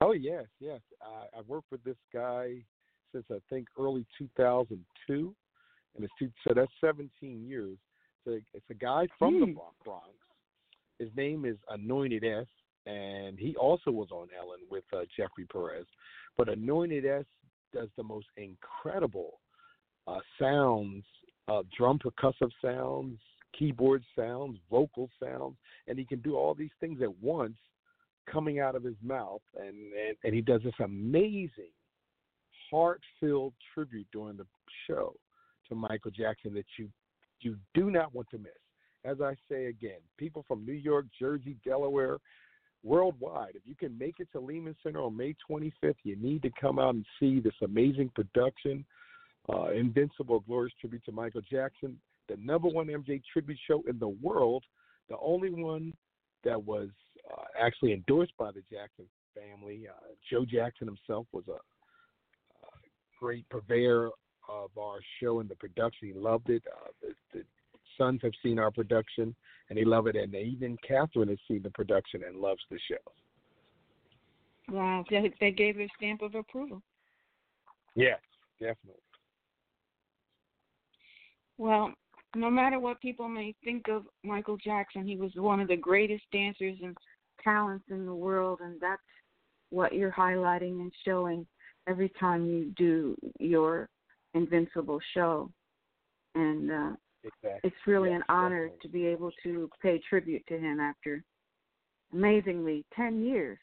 Oh 0.01 0.13
yes, 0.13 0.45
yes. 0.61 0.81
I, 1.03 1.39
I've 1.39 1.49
worked 1.49 1.71
with 1.71 1.83
this 1.85 1.97
guy 2.13 2.57
since 3.13 3.25
I 3.31 3.39
think 3.49 3.69
early 3.79 4.05
2002, 4.19 5.35
and 5.95 6.05
it's 6.05 6.13
two, 6.19 6.31
so 6.47 6.53
that's 6.55 6.71
17 6.81 7.47
years. 7.47 7.79
So 8.25 8.33
it's 8.53 8.71
a 8.71 8.75
guy 8.75 9.07
from 9.19 9.41
the 9.41 9.47
Hmm. 9.47 9.53
Bron- 9.53 9.73
Bronx. 9.85 10.09
His 10.99 11.11
name 11.17 11.45
is 11.45 11.57
Anointed 11.71 12.25
S, 12.25 12.47
and 12.87 13.39
he 13.39 13.55
also 13.57 13.91
was 13.91 14.09
on 14.11 14.29
Ellen 14.39 14.61
with 14.71 14.85
uh, 14.93 15.05
Jeffrey 15.17 15.47
Perez. 15.51 15.87
But 16.37 16.49
Anointed 16.49 17.07
S 17.07 17.25
does 17.73 17.89
the 17.97 18.03
most 18.03 18.27
incredible 18.37 19.41
uh, 20.07 20.21
sounds, 20.41 21.05
uh, 21.49 21.63
drum 21.77 21.99
percussive 21.99 22.51
sounds, 22.63 23.19
keyboard 23.59 24.03
sounds, 24.17 24.59
vocal 24.71 25.09
sounds, 25.23 25.57
and 25.87 25.99
he 25.99 26.05
can 26.05 26.21
do 26.21 26.37
all 26.37 26.55
these 26.55 26.71
things 26.81 27.01
at 27.03 27.23
once 27.23 27.57
coming 28.31 28.59
out 28.59 28.75
of 28.75 28.83
his 28.83 28.97
mouth 29.03 29.43
and, 29.57 29.69
and, 29.69 30.17
and 30.25 30.35
he 30.35 30.41
does 30.41 30.63
this 30.65 30.75
amazing 30.83 31.71
heart-filled 32.71 33.53
tribute 33.73 34.07
during 34.13 34.37
the 34.37 34.47
show 34.87 35.15
to 35.69 35.75
Michael 35.75 36.11
Jackson 36.11 36.55
that 36.55 36.65
you 36.79 36.89
you 37.41 37.57
do 37.75 37.91
not 37.91 38.15
want 38.15 38.29
to 38.31 38.39
miss. 38.39 38.53
As 39.05 39.21
I 39.21 39.35
say 39.51 39.67
again, 39.67 39.99
people 40.17 40.45
from 40.49 40.65
New 40.65 40.73
York, 40.73 41.05
Jersey, 41.19 41.57
Delaware, 41.63 42.19
worldwide, 42.83 43.55
if 43.55 43.63
you 43.67 43.75
can 43.75 43.97
make 43.99 44.19
it 44.19 44.29
to 44.33 44.41
Lehman 44.41 44.75
Center 44.83 45.03
on 45.03 45.15
May 45.15 45.35
25th, 45.51 45.97
you 46.05 46.17
need 46.17 46.41
to 46.43 46.51
come 46.59 46.79
out 46.79 46.95
and 46.95 47.05
see 47.21 47.41
this 47.41 47.55
amazing 47.63 48.11
production, 48.15 48.85
uh, 49.53 49.71
Invincible 49.71 50.41
Glorious 50.41 50.75
Tribute 50.81 51.05
to 51.05 51.13
Michael 51.13 51.43
Jackson, 51.51 51.99
the 52.29 52.37
number 52.37 52.69
one 52.69 52.87
MJ 52.87 53.23
tribute 53.33 53.59
show 53.69 53.83
in 53.89 53.99
the 53.99 54.09
world, 54.09 54.65
the 55.09 55.17
only 55.21 55.51
one 55.51 55.93
that 56.45 56.63
was 56.63 56.89
uh, 57.31 57.45
actually 57.61 57.93
endorsed 57.93 58.33
by 58.39 58.51
the 58.51 58.63
Jackson 58.71 59.07
family. 59.35 59.87
Uh, 59.89 60.15
Joe 60.31 60.45
Jackson 60.45 60.87
himself 60.87 61.27
was 61.33 61.45
a, 61.49 61.53
a 61.53 62.71
great 63.19 63.49
purveyor 63.49 64.11
of 64.49 64.71
our 64.79 64.99
show 65.21 65.41
and 65.41 65.49
the 65.49 65.57
production. 65.57 66.09
He 66.09 66.15
loved 66.15 66.51
it. 66.51 66.63
Uh, 66.71 66.91
the, 67.03 67.39
the 67.39 67.45
sons 67.99 68.21
have 68.23 68.33
seen 68.43 68.59
our 68.59 68.71
production 68.71 69.35
and 69.69 69.79
they 69.79 69.85
love 69.85 70.07
it, 70.07 70.17
and 70.17 70.35
even 70.35 70.77
Catherine 70.87 71.29
has 71.29 71.39
seen 71.49 71.63
the 71.63 71.71
production 71.71 72.23
and 72.27 72.39
loves 72.39 72.61
the 72.71 72.79
show. 72.89 72.97
Wow, 74.71 75.05
they, 75.11 75.33
they 75.41 75.51
gave 75.51 75.79
a 75.79 75.89
stamp 75.97 76.23
of 76.23 76.35
approval. 76.35 76.83
Yes, 77.95 78.19
definitely. 78.61 79.01
Well, 81.59 81.93
no 82.35 82.51
matter 82.51 82.81
what 82.81 83.01
people 83.01 83.29
may 83.29 83.55
think 83.65 83.89
of 83.89 84.05
Michael 84.25 84.57
Jackson, 84.57 85.07
he 85.07 85.17
was 85.17 85.31
one 85.37 85.61
of 85.61 85.69
the 85.69 85.77
greatest 85.77 86.25
dancers 86.33 86.77
and 86.83 86.97
talents 87.43 87.85
in 87.91 88.07
the 88.07 88.15
world, 88.15 88.61
and 88.63 88.81
that's 88.81 89.01
what 89.71 89.95
you're 89.95 90.13
highlighting 90.13 90.81
and 90.81 90.93
showing 91.05 91.47
every 91.89 92.11
time 92.21 92.47
you 92.47 92.73
do 92.77 93.17
your 93.39 93.89
Invincible 94.35 95.01
show. 95.15 95.49
And 96.35 96.71
uh, 96.71 96.91
Exactly. 97.23 97.61
it's 97.63 97.77
really 97.87 98.11
Yes, 98.11 98.19
an 98.19 98.25
honor 98.29 98.65
definitely. 98.65 98.79
to 98.83 98.89
be 98.89 99.07
able 99.07 99.31
to 99.45 99.71
pay 99.81 100.01
tribute 100.09 100.45
to 100.49 100.59
him 100.59 100.81
after 100.81 101.23
amazingly 102.13 102.85
10 102.97 103.23
years. 103.25 103.59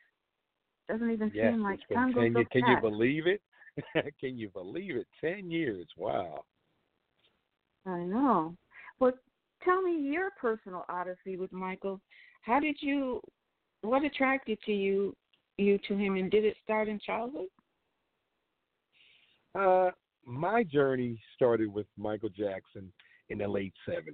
Doesn't 0.89 1.11
even 1.11 1.31
Yes, 1.33 1.53
seem 1.53 1.63
like 1.63 1.79
time 1.93 2.13
goes 2.13 2.23
10 2.23 2.33
so 2.33 2.39
years. 2.39 2.47
Can 2.51 2.65
you 2.67 2.77
believe 2.81 3.27
it? 3.27 3.41
can 4.19 4.37
you 4.37 4.49
believe 4.49 4.95
it? 4.95 5.07
10 5.19 5.51
years. 5.51 5.87
Wow. 5.97 6.45
I 7.85 7.99
know. 7.99 8.55
Well, 8.99 9.13
tell 9.63 9.81
me 9.81 9.99
your 9.99 10.29
personal 10.39 10.85
odyssey 10.89 11.37
with 11.37 11.51
Michael. 11.51 11.99
How 12.41 12.59
did 12.59 12.77
you? 12.79 13.21
What 13.81 14.03
attracted 14.03 14.59
to 14.65 14.71
you 14.71 15.15
you 15.57 15.79
to 15.87 15.95
him, 15.95 16.15
and 16.15 16.29
did 16.29 16.45
it 16.45 16.55
start 16.63 16.87
in 16.87 16.99
childhood? 16.99 17.47
Uh, 19.53 19.91
my 20.25 20.63
journey 20.63 21.19
started 21.35 21.71
with 21.71 21.87
Michael 21.97 22.29
Jackson 22.29 22.91
in 23.29 23.39
the 23.39 23.47
late 23.47 23.73
70s. 23.87 24.13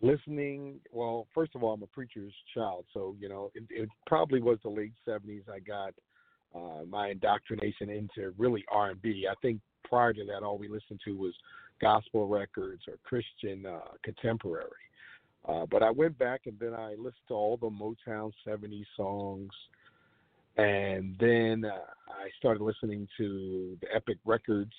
Listening, 0.00 0.78
well, 0.92 1.26
first 1.34 1.54
of 1.54 1.62
all, 1.62 1.72
I'm 1.72 1.82
a 1.82 1.86
preacher's 1.86 2.34
child, 2.54 2.84
so 2.92 3.16
you 3.18 3.28
know 3.28 3.50
it, 3.54 3.64
it 3.70 3.88
probably 4.06 4.40
was 4.40 4.58
the 4.62 4.68
late 4.68 4.92
70s. 5.08 5.42
I 5.52 5.58
got 5.60 5.94
uh, 6.54 6.84
my 6.88 7.08
indoctrination 7.08 7.88
into 7.90 8.34
really 8.36 8.64
R&B. 8.70 9.26
I 9.30 9.34
think 9.40 9.60
prior 9.84 10.12
to 10.12 10.24
that, 10.26 10.42
all 10.42 10.58
we 10.58 10.68
listened 10.68 11.00
to 11.06 11.16
was 11.16 11.34
gospel 11.80 12.26
records 12.26 12.82
or 12.88 12.94
Christian 13.04 13.66
uh, 13.66 13.92
contemporary. 14.02 14.70
Uh, 15.48 15.64
but 15.70 15.82
I 15.82 15.90
went 15.90 16.18
back 16.18 16.42
and 16.46 16.58
then 16.58 16.74
I 16.74 16.90
listened 16.90 17.14
to 17.28 17.34
all 17.34 17.56
the 17.56 17.70
Motown 17.70 18.32
70s 18.46 18.86
songs. 18.96 19.52
And 20.56 21.16
then 21.20 21.64
uh, 21.64 21.84
I 22.08 22.30
started 22.38 22.62
listening 22.62 23.06
to 23.18 23.76
the 23.80 23.94
Epic 23.94 24.18
Records, 24.24 24.72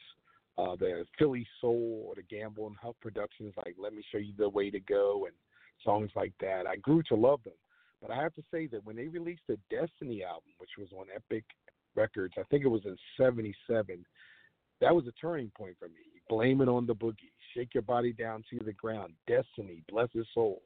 uh, 0.58 0.76
the 0.76 1.06
Philly 1.18 1.46
Soul 1.62 2.06
or 2.08 2.16
the 2.16 2.24
Gamble 2.24 2.68
and 2.68 2.76
Huff 2.76 2.96
productions, 3.02 3.54
like 3.58 3.76
Let 3.80 3.94
Me 3.94 4.04
Show 4.12 4.18
You 4.18 4.34
the 4.38 4.50
Way 4.50 4.72
to 4.72 4.80
Go 4.80 5.26
and 5.26 5.36
songs 5.84 6.10
like 6.16 6.34
that. 6.42 6.66
I 6.68 6.78
grew 6.78 7.04
to 7.04 7.16
love 7.16 7.42
them. 7.44 7.54
But 8.02 8.12
I 8.12 8.22
have 8.22 8.34
to 8.36 8.44
say 8.52 8.68
that 8.68 8.86
when 8.86 8.96
they 8.96 9.08
released 9.08 9.42
the 9.48 9.58
Destiny 9.70 10.24
album, 10.24 10.52
which 10.58 10.72
was 10.78 10.90
on 10.98 11.06
Epic 11.16 11.46
Records, 11.96 12.34
I 12.38 12.44
think 12.50 12.64
it 12.64 12.70
was 12.70 12.86
in 12.86 12.98
77, 13.18 14.06
that 14.82 14.94
was 14.96 15.08
a 15.08 15.12
turning 15.20 15.52
point 15.58 15.76
for 15.80 15.88
me. 15.88 16.17
Blame 16.30 16.62
it 16.62 16.68
on 16.68 16.86
the 16.86 16.96
boogie, 16.96 17.32
shake 17.54 17.74
your 17.74 17.84
body 17.84 18.14
down 18.14 18.44
to 18.50 18.64
the 18.64 18.74
ground, 18.74 19.14
Destiny, 19.28 19.84
bless 19.90 20.10
his 20.14 20.28
soul. 20.34 20.62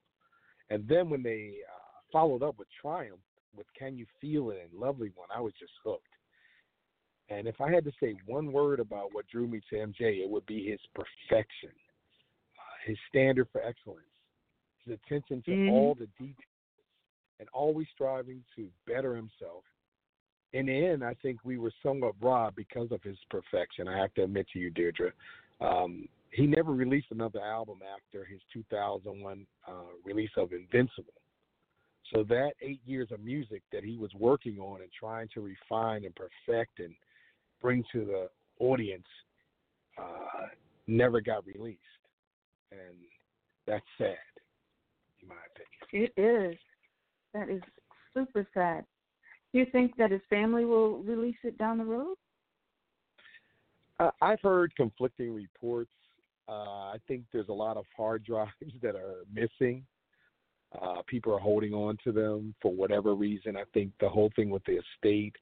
And 0.70 0.88
then 0.88 1.10
when 1.10 1.22
they 1.22 1.56
uh, 1.68 1.80
followed 2.12 2.44
up 2.44 2.58
with 2.58 2.68
Triumph, 2.82 3.20
with 3.56 3.68
Can 3.78 3.98
You 3.98 4.06
Feel 4.20 4.52
It 4.52 4.70
and 4.72 4.80
Lovely 4.80 5.12
One, 5.16 5.28
I 5.36 5.42
was 5.42 5.54
just 5.60 5.74
hooked. 5.84 6.06
And 7.30 7.48
if 7.48 7.62
I 7.62 7.72
had 7.72 7.86
to 7.86 7.92
say 8.02 8.16
one 8.26 8.52
word 8.52 8.80
about 8.80 9.14
what 9.14 9.28
drew 9.28 9.48
me 9.48 9.62
to 9.70 9.76
MJ, 9.76 10.24
it 10.24 10.30
would 10.30 10.46
be 10.46 10.70
his 10.70 10.80
perfection, 10.96 11.70
uh, 11.70 12.78
his 12.86 12.98
standard 13.10 13.48
for 13.52 13.62
excellence, 13.62 14.06
his 14.86 14.98
attention 15.06 15.42
to 15.44 15.52
Mhm. 15.52 15.70
all 15.70 15.96
the 15.96 16.08
details, 16.18 16.36
and 17.40 17.48
always 17.50 17.88
striving 17.90 18.44
to 18.56 18.72
better 18.86 19.16
himself 19.16 19.64
in 20.54 20.66
the 20.66 20.86
end, 20.86 21.04
I 21.04 21.14
think 21.16 21.40
we 21.44 21.58
were 21.58 21.72
somewhat 21.82 22.16
robbed 22.22 22.56
because 22.56 22.92
of 22.92 23.02
his 23.04 23.18
perfection. 23.30 23.88
I 23.88 23.98
have 23.98 24.14
to 24.16 24.24
admit 24.24 24.48
to 24.54 24.60
you, 24.60 24.72
Deardra. 24.72 25.12
Um, 25.62 26.08
he 26.32 26.48
never 26.48 26.72
released 26.72 27.08
another 27.12 27.42
album 27.42 27.80
after 27.96 28.26
his 28.26 28.40
2001 28.54 29.46
uh, 29.68 29.72
release 30.04 30.30
of 30.38 30.54
Invincible. 30.54 31.14
So 32.14 32.24
that 32.24 32.52
eight 32.62 32.82
years 32.86 33.10
of 33.12 33.22
music 33.22 33.62
that 33.72 33.84
he 33.84 33.98
was 33.98 34.12
working 34.18 34.60
on 34.60 34.82
and 34.82 34.90
trying 34.98 35.30
to 35.34 35.42
refine 35.42 36.04
and 36.04 36.14
perfect 36.16 36.80
and 36.80 36.94
bring 37.62 37.84
to 37.94 38.06
the 38.06 38.30
audience 38.64 39.06
uh, 39.98 40.48
never 40.88 41.22
got 41.22 41.46
released, 41.46 41.80
and 42.72 42.96
that's 43.68 43.86
sad, 43.98 44.18
in 45.22 45.28
my 45.28 45.36
opinion. 45.54 46.12
It 46.16 46.22
is. 46.22 46.58
That 47.34 47.50
is 47.50 47.62
super 48.14 48.46
sad. 48.54 48.86
Do 49.54 49.60
you 49.60 49.66
think 49.72 49.96
that 49.98 50.12
his 50.12 50.22
family 50.30 50.66
will 50.66 51.00
release 51.00 51.38
it 51.44 51.58
down 51.58 51.78
the 51.78 51.86
road? 51.86 52.16
I've 54.22 54.42
heard 54.42 54.76
conflicting 54.76 55.34
reports. 55.34 55.92
Uh, 56.48 56.92
I 56.92 56.98
think 57.08 57.24
there's 57.32 57.50
a 57.50 57.54
lot 57.54 57.78
of 57.78 57.86
hard 57.96 58.24
drives 58.26 58.52
that 58.82 58.96
are 58.96 59.26
missing. 59.34 59.84
Uh, 60.82 61.02
people 61.08 61.34
are 61.34 61.40
holding 61.40 61.74
on 61.74 61.98
to 62.04 62.12
them 62.12 62.56
for 62.62 62.72
whatever 62.72 63.14
reason. 63.14 63.58
I 63.58 63.64
think 63.74 63.92
the 64.00 64.08
whole 64.08 64.32
thing 64.36 64.50
with 64.50 64.64
the 64.66 64.80
estate 64.80 65.36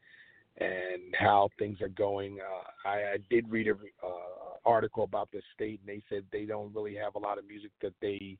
and 0.58 1.15
how 1.17 1.50
things 1.58 1.82
are 1.82 1.89
going. 1.89 2.39
Uh, 2.39 2.89
I, 2.89 2.93
I 2.93 3.17
did 3.30 3.50
read 3.50 3.67
a 3.67 3.74
uh, 3.74 4.58
article 4.65 5.04
about 5.04 5.30
the 5.32 5.39
estate, 5.52 5.80
and 5.86 5.88
they 5.88 6.04
said 6.10 6.24
they 6.32 6.45
don't 6.45 6.74
really 6.74 6.95
have 6.95 7.15
a 7.15 7.19
lot 7.19 7.38
of 7.38 7.48
music 7.48 7.72
that 7.82 7.93
they 8.02 8.38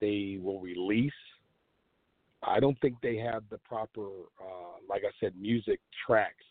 they 0.00 0.38
will 0.42 0.60
release. 0.60 1.12
I 2.42 2.58
don't 2.58 2.80
think 2.80 2.96
they 3.02 3.16
have 3.16 3.42
the 3.50 3.58
proper, 3.58 4.06
uh, 4.40 4.78
like 4.88 5.02
I 5.04 5.10
said, 5.20 5.34
music 5.38 5.78
tracks. 6.06 6.44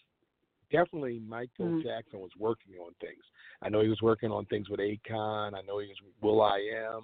Definitely, 0.72 1.20
Michael 1.28 1.66
mm. 1.66 1.84
Jackson 1.84 2.20
was 2.20 2.32
working 2.38 2.74
on 2.80 2.94
things. 3.02 3.24
I 3.62 3.70
know 3.70 3.82
he 3.82 3.90
was 3.90 4.02
working 4.02 4.32
on 4.32 4.46
things 4.46 4.70
with 4.70 4.80
Akon. 4.80 5.54
I 5.54 5.62
know 5.62 5.80
he 5.80 5.88
was 5.88 5.98
with 6.22 6.34
Am, 6.34 7.02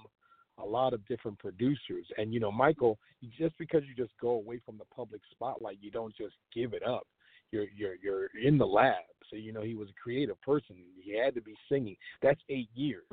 a 0.58 0.66
lot 0.66 0.94
of 0.94 1.06
different 1.08 1.40
producers. 1.40 2.06
And 2.18 2.34
you 2.34 2.40
know, 2.40 2.52
Michael, 2.52 3.00
just 3.38 3.58
because 3.58 3.82
you 3.88 3.96
just 3.96 4.16
go 4.22 4.30
away 4.30 4.62
from 4.66 4.78
the 4.78 4.86
public 4.96 5.22
spotlight, 5.32 5.80
you 5.82 5.92
don't 5.92 6.16
just 6.16 6.36
give 6.54 6.74
it 6.74 6.84
up. 6.84 7.08
You're 7.52 7.66
you're 7.76 7.96
you're 8.02 8.28
in 8.42 8.58
the 8.58 8.66
lab. 8.66 8.96
So 9.30 9.36
you 9.36 9.52
know, 9.52 9.62
he 9.62 9.76
was 9.76 9.90
a 9.90 10.02
creative 10.02 10.40
person. 10.42 10.76
He 11.02 11.18
had 11.18 11.34
to 11.36 11.42
be 11.42 11.56
singing. 11.70 11.96
That's 12.22 12.42
eight 12.50 12.70
years 12.76 13.04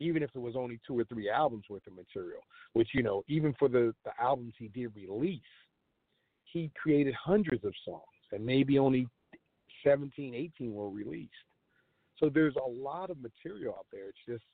even 0.00 0.22
if 0.22 0.30
it 0.34 0.38
was 0.38 0.56
only 0.56 0.78
two 0.86 0.98
or 0.98 1.04
three 1.04 1.28
albums 1.28 1.64
worth 1.68 1.86
of 1.86 1.94
material, 1.94 2.40
which, 2.72 2.90
you 2.94 3.02
know, 3.02 3.24
even 3.28 3.54
for 3.58 3.68
the, 3.68 3.94
the 4.04 4.12
albums 4.20 4.54
he 4.58 4.68
did 4.68 4.92
release, 4.94 5.40
he 6.44 6.70
created 6.80 7.14
hundreds 7.14 7.64
of 7.64 7.72
songs 7.84 8.02
and 8.32 8.44
maybe 8.44 8.78
only 8.78 9.06
17, 9.84 10.34
18 10.34 10.72
were 10.72 10.90
released. 10.90 11.32
So 12.18 12.28
there's 12.28 12.56
a 12.56 12.68
lot 12.68 13.10
of 13.10 13.18
material 13.20 13.74
out 13.78 13.86
there. 13.92 14.08
It's 14.08 14.18
just 14.26 14.44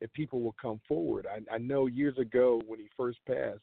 if 0.00 0.12
people 0.12 0.40
will 0.40 0.56
come 0.60 0.80
forward. 0.88 1.26
I, 1.30 1.54
I 1.54 1.58
know 1.58 1.86
years 1.86 2.18
ago 2.18 2.60
when 2.66 2.80
he 2.80 2.88
first 2.96 3.18
passed, 3.26 3.60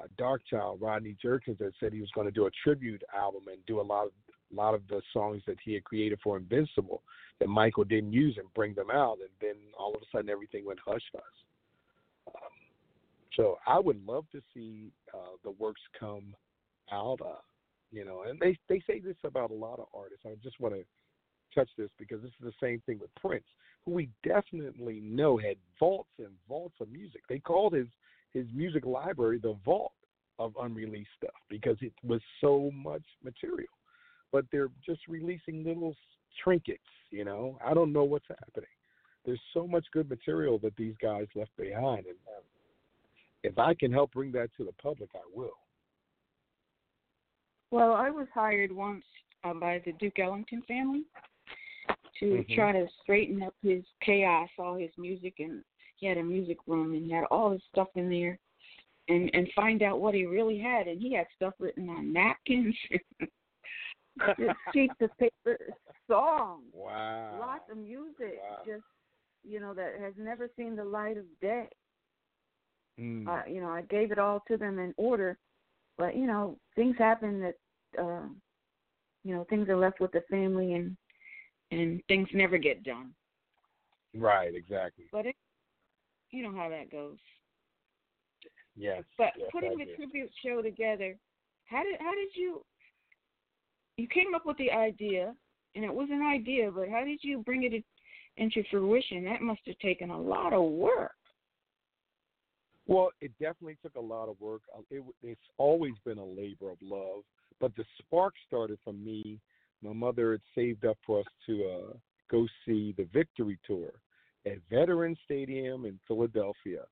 uh, 0.00 0.06
Darkchild, 0.18 0.80
Rodney 0.80 1.16
Jerkins, 1.20 1.58
had 1.60 1.72
said 1.80 1.92
he 1.92 2.00
was 2.00 2.10
going 2.14 2.26
to 2.26 2.32
do 2.32 2.46
a 2.46 2.50
tribute 2.62 3.02
album 3.14 3.42
and 3.48 3.58
do 3.66 3.80
a 3.80 3.82
lot 3.82 4.06
of 4.06 4.12
a 4.52 4.56
lot 4.56 4.74
of 4.74 4.82
the 4.88 5.00
songs 5.12 5.42
that 5.46 5.56
he 5.64 5.74
had 5.74 5.84
created 5.84 6.18
for 6.22 6.36
Invincible 6.36 7.02
that 7.38 7.48
Michael 7.48 7.84
didn't 7.84 8.12
use 8.12 8.36
and 8.36 8.52
bring 8.52 8.74
them 8.74 8.90
out, 8.92 9.18
and 9.20 9.30
then 9.40 9.54
all 9.78 9.94
of 9.94 10.02
a 10.02 10.04
sudden 10.10 10.28
everything 10.28 10.64
went 10.64 10.80
hush 10.84 11.02
hush. 11.14 11.22
Um, 12.28 12.50
so 13.36 13.58
I 13.66 13.78
would 13.78 14.04
love 14.06 14.24
to 14.32 14.40
see 14.52 14.90
uh, 15.14 15.36
the 15.44 15.52
works 15.52 15.80
come 15.98 16.34
out. 16.92 17.20
Uh, 17.20 17.38
you 17.92 18.04
know, 18.04 18.22
and 18.28 18.38
they 18.40 18.56
they 18.68 18.82
say 18.86 19.00
this 19.00 19.16
about 19.24 19.50
a 19.50 19.54
lot 19.54 19.78
of 19.78 19.86
artists. 19.94 20.24
I 20.26 20.34
just 20.42 20.60
want 20.60 20.74
to 20.74 20.84
touch 21.54 21.70
this 21.76 21.90
because 21.98 22.22
this 22.22 22.30
is 22.40 22.44
the 22.44 22.66
same 22.66 22.80
thing 22.86 22.98
with 23.00 23.14
Prince, 23.16 23.44
who 23.84 23.92
we 23.92 24.08
definitely 24.24 25.00
know 25.02 25.36
had 25.36 25.56
vaults 25.78 26.10
and 26.18 26.28
vaults 26.48 26.76
of 26.80 26.90
music. 26.90 27.22
They 27.28 27.38
called 27.38 27.72
his 27.72 27.88
his 28.32 28.46
music 28.54 28.86
library 28.86 29.38
the 29.42 29.56
vault 29.64 29.92
of 30.38 30.54
unreleased 30.60 31.10
stuff 31.16 31.34
because 31.48 31.76
it 31.80 31.92
was 32.04 32.20
so 32.40 32.70
much 32.72 33.02
material 33.22 33.68
but 34.32 34.44
they're 34.52 34.70
just 34.84 35.00
releasing 35.08 35.64
little 35.64 35.94
trinkets. 36.42 36.82
You 37.10 37.24
know, 37.24 37.58
I 37.64 37.74
don't 37.74 37.92
know 37.92 38.04
what's 38.04 38.28
happening. 38.28 38.70
There's 39.24 39.40
so 39.52 39.66
much 39.66 39.84
good 39.92 40.08
material 40.08 40.58
that 40.60 40.76
these 40.76 40.94
guys 41.02 41.26
left 41.34 41.50
behind, 41.56 42.06
and 42.06 42.16
if 43.42 43.58
I 43.58 43.74
can 43.74 43.92
help 43.92 44.12
bring 44.12 44.32
that 44.32 44.50
to 44.56 44.64
the 44.64 44.72
public, 44.82 45.10
I 45.14 45.20
will. 45.34 45.50
Well, 47.70 47.92
I 47.92 48.10
was 48.10 48.26
hired 48.34 48.72
once 48.72 49.04
uh, 49.44 49.54
by 49.54 49.80
the 49.84 49.92
Duke 49.92 50.18
Ellington 50.18 50.62
family 50.66 51.04
to 52.18 52.24
mm-hmm. 52.26 52.54
try 52.54 52.72
to 52.72 52.86
straighten 53.02 53.42
up 53.42 53.54
his 53.62 53.82
chaos, 54.04 54.48
all 54.58 54.76
his 54.76 54.90
music, 54.98 55.34
and 55.38 55.62
he 55.96 56.06
had 56.06 56.18
a 56.18 56.22
music 56.22 56.58
room 56.66 56.94
and 56.94 57.06
he 57.06 57.12
had 57.12 57.24
all 57.30 57.52
his 57.52 57.62
stuff 57.72 57.88
in 57.94 58.08
there, 58.08 58.38
and 59.08 59.30
and 59.32 59.48
find 59.54 59.82
out 59.82 60.00
what 60.00 60.14
he 60.14 60.26
really 60.26 60.58
had. 60.58 60.86
And 60.86 61.00
he 61.00 61.14
had 61.14 61.26
stuff 61.36 61.54
written 61.58 61.88
on 61.88 62.12
napkins 62.12 62.74
just 62.90 63.04
sheets 64.74 64.94
of 65.00 65.10
paper, 65.18 65.58
songs, 66.08 66.64
wow, 66.72 67.38
lots 67.40 67.70
of 67.70 67.78
music, 67.78 68.38
wow. 68.42 68.58
just 68.66 68.84
you 69.44 69.60
know 69.60 69.74
that 69.74 69.94
has 70.00 70.14
never 70.18 70.48
seen 70.56 70.76
the 70.76 70.84
light 70.84 71.16
of 71.16 71.24
day. 71.40 71.68
Mm. 73.00 73.26
Uh, 73.26 73.48
you 73.48 73.60
know, 73.60 73.70
I 73.70 73.82
gave 73.82 74.12
it 74.12 74.18
all 74.18 74.42
to 74.48 74.56
them 74.56 74.78
in 74.78 74.92
order, 74.96 75.38
but 76.00 76.16
you 76.16 76.26
know, 76.26 76.56
things 76.74 76.96
happen 76.98 77.40
that 77.40 78.02
uh, 78.02 78.26
you 79.22 79.34
know 79.34 79.46
things 79.50 79.68
are 79.68 79.76
left 79.76 80.00
with 80.00 80.10
the 80.12 80.22
family, 80.30 80.72
and 80.72 80.96
and 81.70 82.00
things 82.08 82.26
never 82.32 82.56
get 82.56 82.82
done. 82.82 83.10
Right, 84.16 84.54
exactly. 84.54 85.04
But 85.12 85.26
it, 85.26 85.36
you 86.30 86.42
know 86.42 86.56
how 86.56 86.70
that 86.70 86.90
goes. 86.90 87.18
Yes. 88.74 89.04
But 89.18 89.32
yes, 89.36 89.48
putting 89.52 89.76
the 89.76 89.94
tribute 89.94 90.30
show 90.42 90.62
together, 90.62 91.16
how 91.66 91.82
did 91.82 92.00
how 92.00 92.14
did 92.14 92.30
you 92.34 92.64
you 93.98 94.08
came 94.08 94.34
up 94.34 94.46
with 94.46 94.56
the 94.56 94.70
idea, 94.70 95.34
and 95.74 95.84
it 95.84 95.92
was 95.92 96.08
an 96.10 96.22
idea, 96.22 96.70
but 96.70 96.88
how 96.88 97.04
did 97.04 97.18
you 97.20 97.40
bring 97.40 97.64
it 97.64 97.84
into 98.38 98.64
fruition? 98.70 99.24
That 99.24 99.42
must 99.42 99.60
have 99.66 99.78
taken 99.80 100.08
a 100.08 100.18
lot 100.18 100.54
of 100.54 100.62
work. 100.62 101.12
Well, 102.90 103.10
it 103.20 103.30
definitely 103.38 103.78
took 103.82 103.94
a 103.94 104.00
lot 104.00 104.28
of 104.28 104.40
work. 104.40 104.62
Uh, 104.76 104.82
it, 104.90 105.02
it's 105.22 105.40
always 105.58 105.94
been 106.04 106.18
a 106.18 106.24
labor 106.24 106.70
of 106.70 106.78
love, 106.82 107.22
but 107.60 107.74
the 107.76 107.84
spark 107.98 108.34
started 108.48 108.78
from 108.82 109.02
me. 109.04 109.38
My 109.80 109.92
mother 109.92 110.32
had 110.32 110.40
saved 110.54 110.84
up 110.84 110.98
for 111.06 111.20
us 111.20 111.26
to 111.46 111.64
uh, 111.64 111.92
go 112.28 112.48
see 112.66 112.92
the 112.98 113.08
Victory 113.12 113.58
Tour 113.64 113.92
at 114.44 114.58
Veterans 114.68 115.18
Stadium 115.24 115.84
in 115.84 116.00
Philadelphia. 116.08 116.82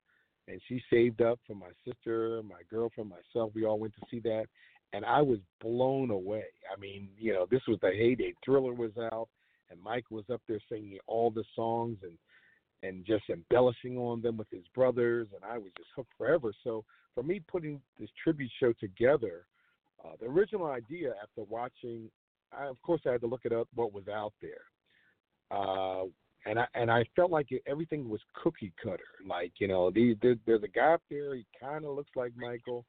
And 0.47 0.61
she 0.69 0.81
saved 0.89 1.21
up 1.21 1.41
for 1.47 1.55
my 1.55 1.71
sister, 1.85 2.43
my 2.45 2.63
girlfriend, 2.71 3.11
myself. 3.11 3.51
We 3.55 3.67
all 3.67 3.81
went 3.81 3.95
to 3.97 4.07
see 4.09 4.21
that 4.21 4.47
and 4.93 5.05
I 5.05 5.23
was 5.23 5.39
blown 5.61 6.11
away. 6.11 6.45
I 6.75 6.79
mean, 6.81 7.09
you 7.19 7.33
know, 7.33 7.47
this 7.51 7.63
was 7.69 7.79
the 7.83 7.91
heyday. 7.91 8.35
Thriller 8.45 8.73
was 8.73 8.93
out, 9.13 9.29
and 9.71 9.81
Mike 9.81 10.11
was 10.11 10.25
up 10.33 10.41
there 10.49 10.61
singing 10.71 10.99
all 11.07 11.31
the 11.31 11.45
songs 11.55 11.99
and 12.03 12.13
and 12.83 13.05
just 13.05 13.25
embellishing 13.31 13.97
on 13.99 14.23
them 14.23 14.37
with 14.37 14.49
his 14.51 14.64
brothers, 14.75 15.29
and 15.35 15.45
I 15.45 15.59
was 15.59 15.71
just 15.77 15.88
hooked 15.97 16.12
forever. 16.17 16.53
So 16.64 16.85
for 17.14 17.23
me, 17.23 17.41
putting 17.49 17.81
this 17.99 18.11
tribute 18.23 18.51
show 18.61 18.73
together, 18.79 19.47
uh, 20.05 20.12
the 20.21 20.27
original 20.27 20.67
idea 20.67 21.14
after 21.23 21.43
watching, 21.49 22.11
I, 22.57 22.67
of 22.67 22.81
course, 22.83 23.01
I 23.07 23.12
had 23.12 23.21
to 23.23 23.27
look 23.27 23.45
it 23.45 23.53
up 23.53 23.69
what 23.75 23.93
was 23.93 24.09
out 24.09 24.33
there, 24.41 24.62
uh, 25.51 26.05
and 26.47 26.59
I 26.59 26.67
and 26.75 26.91
I 26.91 27.05
felt 27.17 27.31
like 27.31 27.51
it, 27.51 27.62
everything 27.67 28.09
was 28.09 28.21
cookie 28.35 28.73
cutter. 28.83 29.01
Like 29.27 29.53
you 29.59 29.69
know, 29.69 29.91
the, 29.91 30.17
there, 30.23 30.37
there's 30.47 30.62
a 30.62 30.69
guy 30.69 30.95
up 30.95 31.03
there, 31.11 31.35
he 31.35 31.45
kind 31.61 31.85
of 31.85 31.97
looks 31.97 32.12
like 32.14 32.33
Michael 32.37 32.85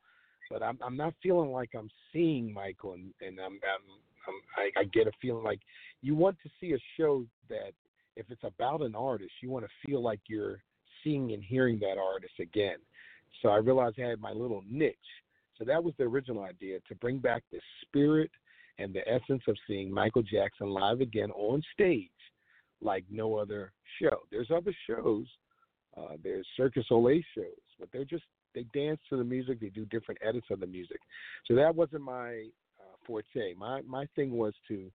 but 0.50 0.64
I'm 0.64 0.78
I'm 0.84 0.98
not 0.98 1.14
feeling 1.22 1.52
like 1.52 1.70
I'm 1.78 1.90
seeing 2.12 2.52
Michael, 2.52 2.94
and 2.94 3.14
and 3.22 3.40
I'm, 3.40 3.54
I'm, 3.54 3.86
I'm 4.28 4.72
I, 4.78 4.82
I 4.82 4.84
get 4.86 5.08
a 5.08 5.12
feeling 5.22 5.44
like 5.44 5.60
you 6.02 6.16
want 6.16 6.38
to 6.44 6.50
see 6.60 6.74
a 6.74 6.80
show 6.98 7.26
that 7.50 7.74
if 8.20 8.30
it's 8.30 8.44
about 8.44 8.82
an 8.82 8.96
artist, 8.96 9.32
you 9.42 9.50
want 9.50 9.66
to 9.66 9.88
feel 9.88 10.04
like 10.04 10.20
you're 10.28 10.62
seeing 11.04 11.32
and 11.32 11.44
hearing 11.44 11.80
that 11.80 11.98
artist 11.98 12.34
again. 12.40 12.78
So 13.42 13.50
I 13.50 13.58
realized 13.58 13.96
I 14.00 14.10
had 14.10 14.20
my 14.20 14.32
little 14.32 14.64
niche. 14.70 14.96
So 15.58 15.64
that 15.66 15.84
was 15.84 15.94
the 15.98 16.04
original 16.04 16.44
idea 16.44 16.80
to 16.88 16.96
bring 16.96 17.20
back 17.20 17.44
the 17.52 17.60
spirit 17.82 18.30
and 18.78 18.94
the 18.94 19.08
essence 19.08 19.44
of 19.48 19.56
seeing 19.68 19.92
Michael 19.92 20.24
Jackson 20.24 20.70
live 20.70 21.02
again 21.02 21.32
on 21.32 21.62
stage 21.74 22.10
like 22.82 23.04
no 23.10 23.36
other 23.36 23.72
show. 24.02 24.20
There's 24.32 24.52
other 24.56 24.74
shows, 24.88 25.26
uh, 25.98 26.16
there's 26.24 26.48
Circus 26.56 26.86
Olay 26.92 27.24
shows, 27.36 27.46
but 27.80 27.90
they're 27.92 28.06
just 28.06 28.24
they 28.56 28.66
dance 28.74 29.00
to 29.10 29.18
the 29.18 29.24
music. 29.24 29.60
They 29.60 29.70
do 29.70 29.86
different 29.86 30.20
edits 30.28 30.48
of 30.50 30.60
the 30.60 30.66
music. 30.66 31.00
So 31.46 31.56
that 31.56 31.76
wasn't 31.76 32.02
my 32.02 32.46
uh, 32.80 32.96
forte. 33.06 33.54
My 33.58 33.82
my 33.82 34.08
thing 34.16 34.32
was 34.32 34.54
to 34.70 34.90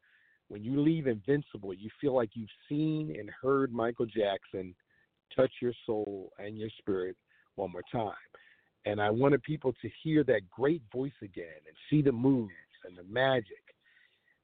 when 0.55 0.63
you 0.63 0.81
leave 0.81 1.09
Invincible, 1.09 1.75
you 1.75 1.91
feel 2.01 2.15
like 2.15 2.31
you've 2.35 2.49
seen 2.69 3.17
and 3.19 3.29
heard 3.43 3.73
Michael 3.73 4.07
Jackson 4.07 4.73
touch 5.35 5.51
your 5.61 5.73
soul 5.85 6.31
and 6.39 6.57
your 6.57 6.69
spirit 6.79 7.17
one 7.57 7.73
more 7.73 7.83
time. 7.91 8.15
And 8.87 9.03
I 9.03 9.11
wanted 9.11 9.43
people 9.43 9.73
to 9.83 9.91
hear 10.05 10.23
that 10.23 10.49
great 10.49 10.81
voice 10.93 11.11
again 11.23 11.59
and 11.67 11.77
see 11.91 12.03
the 12.03 12.13
moves 12.13 12.53
and 12.85 12.97
the 12.97 13.03
magic. 13.13 13.65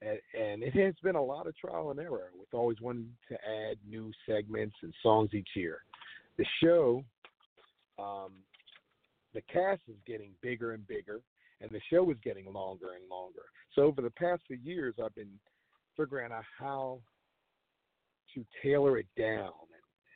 and, 0.02 0.18
and 0.36 0.64
it 0.64 0.74
has 0.74 0.94
been 1.00 1.14
a 1.14 1.22
lot 1.22 1.46
of 1.46 1.56
trial 1.56 1.92
and 1.92 2.00
error 2.00 2.30
with 2.36 2.52
always 2.54 2.80
wanting 2.80 3.12
to 3.28 3.34
add 3.34 3.76
new 3.88 4.10
segments 4.28 4.74
and 4.82 4.92
songs 5.04 5.30
each 5.32 5.50
year. 5.54 5.78
The 6.38 6.46
show, 6.60 7.04
um, 8.00 8.32
the 9.32 9.42
cast 9.42 9.82
is 9.86 9.94
getting 10.08 10.32
bigger 10.42 10.72
and 10.72 10.84
bigger, 10.88 11.20
and 11.60 11.70
the 11.70 11.80
show 11.88 12.10
is 12.10 12.16
getting 12.24 12.52
longer 12.52 12.94
and 13.00 13.08
longer. 13.08 13.44
So 13.76 13.82
over 13.82 14.02
the 14.02 14.10
past 14.10 14.42
few 14.48 14.58
years, 14.60 14.96
I've 15.00 15.14
been 15.14 15.38
figuring 15.96 16.32
out 16.32 16.44
how 16.58 17.00
to 18.34 18.44
tailor 18.62 18.98
it 18.98 19.06
down 19.18 19.52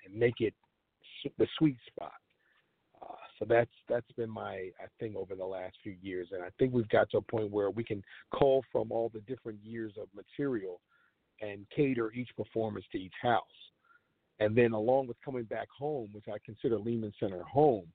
and, 0.07 0.13
and 0.13 0.19
make 0.19 0.41
it 0.41 0.55
the 1.39 1.47
sweet 1.59 1.79
spot. 1.87 2.13
Uh, 3.03 3.15
so 3.39 3.45
that's 3.49 3.71
that's 3.89 4.11
been 4.17 4.31
my 4.31 4.71
I 4.81 5.07
over 5.17 5.35
the 5.35 5.45
last 5.45 5.77
few 5.83 5.97
years, 6.01 6.29
and 6.33 6.43
I 6.43 6.49
think 6.59 6.73
we've 6.73 6.89
got 6.89 7.11
to 7.11 7.19
a 7.19 7.23
point 7.23 7.51
where 7.51 7.71
we 7.71 7.85
can 7.85 8.03
call 8.33 8.65
from 8.73 8.91
all 8.91 9.11
the 9.13 9.21
different 9.21 9.59
years 9.63 9.93
of 10.01 10.09
material 10.15 10.81
and 11.43 11.67
cater 11.75 12.13
each 12.13 12.31
performance 12.37 12.87
to 12.93 12.99
each 12.99 13.13
house. 13.21 13.43
And 14.41 14.57
then 14.57 14.73
along 14.73 15.07
with 15.07 15.17
coming 15.25 15.45
back 15.45 15.69
home, 15.77 16.09
which 16.13 16.27
I 16.29 16.39
consider 16.45 16.79
Lehman 16.79 17.13
Center 17.21 17.43
home, 17.43 17.87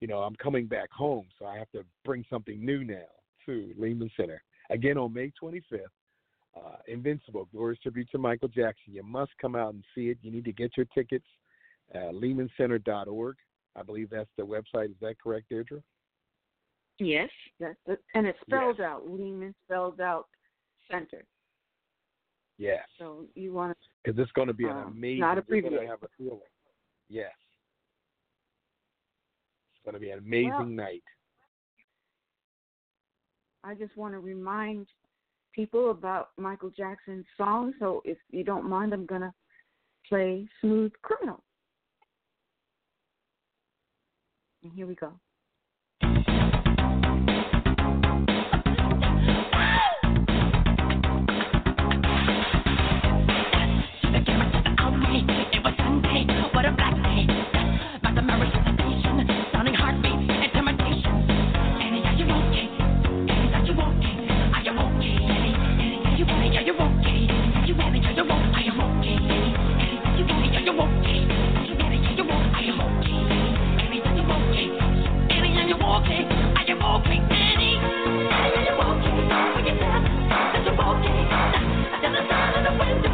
you 0.00 0.08
know, 0.08 0.18
I'm 0.18 0.36
coming 0.36 0.66
back 0.66 0.90
home, 0.90 1.26
so 1.38 1.46
I 1.46 1.58
have 1.58 1.70
to 1.72 1.84
bring 2.04 2.24
something 2.30 2.64
new 2.64 2.84
now 2.84 3.08
to 3.46 3.72
Lehman 3.78 4.10
Center. 4.16 4.42
Again 4.70 4.96
on 4.98 5.12
May 5.12 5.32
25th, 5.42 5.80
uh, 6.56 6.76
Invincible, 6.86 7.48
Glorious 7.52 7.80
Tribute 7.80 8.08
to 8.10 8.18
Michael 8.18 8.48
Jackson. 8.48 8.94
You 8.94 9.02
must 9.02 9.32
come 9.40 9.56
out 9.56 9.74
and 9.74 9.84
see 9.94 10.08
it. 10.08 10.18
You 10.22 10.30
need 10.30 10.44
to 10.44 10.52
get 10.52 10.76
your 10.76 10.86
tickets 10.86 11.26
at 11.94 12.12
lehmancenter.org. 12.12 13.36
I 13.74 13.82
believe 13.82 14.10
that's 14.10 14.30
the 14.36 14.42
website. 14.42 14.90
Is 14.90 14.96
that 15.00 15.20
correct, 15.22 15.50
Deardra? 15.50 15.82
Yes, 16.98 17.30
that's 17.58 17.78
it. 17.86 18.00
and 18.14 18.26
it 18.26 18.36
spells 18.46 18.76
yes. 18.78 18.86
out 18.86 19.10
Lehman 19.10 19.54
spelled 19.64 20.00
out 20.00 20.26
center. 20.90 21.24
Yes. 22.58 22.82
So 22.98 23.24
you 23.34 23.52
want 23.52 23.72
to 23.72 23.76
because 24.04 24.20
it's 24.20 24.32
going 24.32 24.48
to 24.48 24.54
be 24.54 24.64
an 24.64 24.70
um, 24.70 24.92
amazing. 24.92 25.20
Not 25.20 25.38
abbreviated. 25.38 25.80
I 25.80 25.86
have 25.86 26.02
a 26.02 26.08
feeling. 26.18 26.38
Yes. 27.08 27.32
It's 29.74 29.84
going 29.84 29.94
to 29.94 30.00
be 30.00 30.10
an 30.10 30.18
amazing 30.18 30.52
well, 30.52 30.66
night. 30.66 31.02
I 33.64 33.74
just 33.74 33.96
want 33.96 34.14
to 34.14 34.18
remind 34.18 34.86
people 35.54 35.90
about 35.90 36.30
Michael 36.36 36.70
Jackson's 36.70 37.26
song. 37.36 37.72
So 37.78 38.02
if 38.04 38.18
you 38.30 38.44
don't 38.44 38.68
mind, 38.68 38.92
I'm 38.92 39.06
going 39.06 39.20
to 39.22 39.32
play 40.08 40.46
Smooth 40.60 40.92
Criminal. 41.02 41.42
And 44.62 44.72
here 44.72 44.86
we 44.86 44.94
go. 44.94 45.12
you 80.72 80.80
all 80.80 80.94
day. 81.02 81.08
I 81.08 82.00
tell 82.00 82.12
the 82.12 82.22
sun 82.28 82.54
and 82.56 82.66
the 82.66 82.72
wind, 82.78 83.04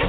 you. 0.00 0.05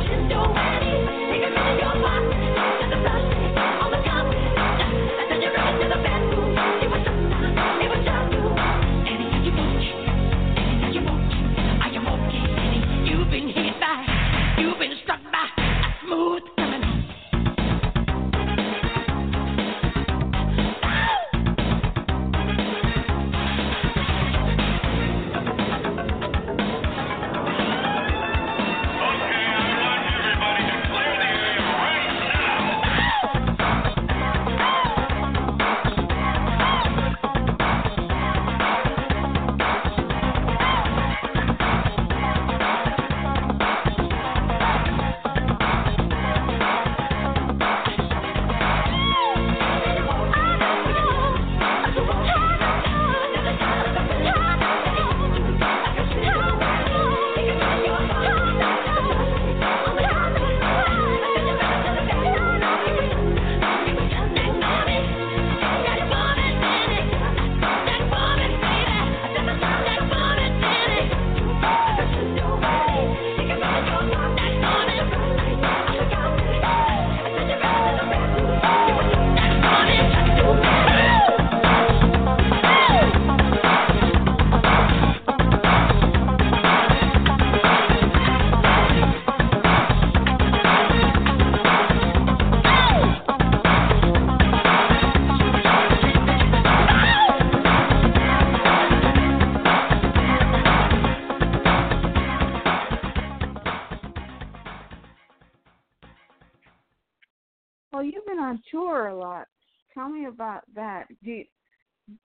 About 110.25 110.61
that. 110.75 111.05
Do 111.23 111.43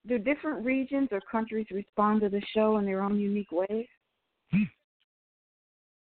do 0.07 0.19
different 0.19 0.65
regions 0.65 1.09
or 1.11 1.21
countries 1.31 1.67
respond 1.71 2.21
to 2.21 2.29
the 2.29 2.43
show 2.55 2.77
in 2.77 2.85
their 2.85 3.03
own 3.03 3.19
unique 3.19 3.51
ways? 3.51 3.87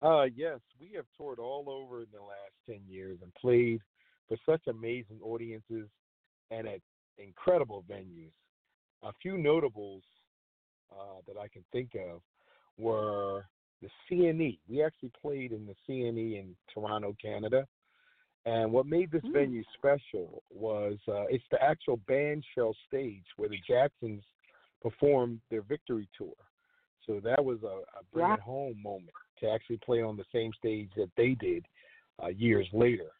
Uh, 0.01 0.25
yes, 0.35 0.59
we 0.81 0.91
have 0.93 1.05
toured 1.15 1.39
all 1.39 1.69
over 1.69 2.01
in 2.01 2.07
the 2.11 2.19
last 2.19 2.53
ten 2.67 2.81
years 2.89 3.19
and 3.21 3.33
played 3.35 3.79
for 4.27 4.37
such 4.45 4.61
amazing 4.67 5.17
audiences 5.23 5.87
and 6.51 6.67
at 6.67 6.81
incredible 7.17 7.85
venues. 7.89 8.33
A 9.03 9.13
few 9.21 9.37
notables 9.37 10.03
uh, 10.91 11.21
that 11.25 11.39
I 11.39 11.47
can 11.47 11.63
think 11.71 11.91
of 11.95 12.21
were 12.77 13.45
the 13.81 13.89
CNE. 14.09 14.59
We 14.67 14.83
actually 14.83 15.11
played 15.21 15.51
in 15.51 15.65
the 15.65 15.75
CNE 15.87 16.39
in 16.39 16.55
Toronto, 16.73 17.15
Canada. 17.21 17.65
And 18.45 18.71
what 18.73 18.85
made 18.85 19.11
this 19.11 19.21
mm. 19.23 19.33
venue 19.33 19.63
special 19.77 20.43
was 20.49 20.97
uh, 21.07 21.25
it's 21.29 21.43
the 21.51 21.61
actual 21.63 21.97
band 22.07 22.43
shell 22.53 22.75
stage 22.87 23.23
where 23.37 23.49
the 23.49 23.59
Jacksons 23.65 24.23
performed 24.81 25.39
their 25.49 25.61
victory 25.61 26.09
tour. 26.17 26.33
So 27.05 27.21
that 27.23 27.43
was 27.43 27.59
a, 27.63 27.67
a 27.67 28.03
bring 28.11 28.27
yeah. 28.27 28.35
it 28.35 28.39
home 28.41 28.81
moment 28.81 29.11
to 29.39 29.49
actually 29.49 29.79
play 29.85 30.01
on 30.01 30.17
the 30.17 30.25
same 30.33 30.51
stage 30.57 30.89
that 30.97 31.09
they 31.15 31.35
did 31.39 31.65
uh, 32.21 32.27
years 32.27 32.67
later. 32.73 33.11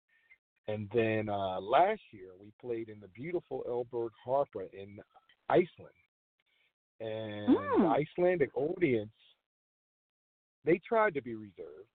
And 0.68 0.90
then 0.94 1.30
uh, 1.30 1.60
last 1.60 2.02
year 2.12 2.30
we 2.40 2.52
played 2.62 2.90
in 2.90 3.00
the 3.00 3.10
beautiful 3.10 3.64
Eldborg 3.70 4.10
Harpa 4.26 4.68
in 4.74 4.98
Iceland. 5.50 5.68
And 7.00 7.58
mm. 7.58 7.80
the 7.80 8.06
Icelandic 8.20 8.56
audience, 8.56 9.12
they 10.66 10.80
tried 10.88 11.14
to 11.16 11.22
be 11.22 11.36
reserved 11.36 11.93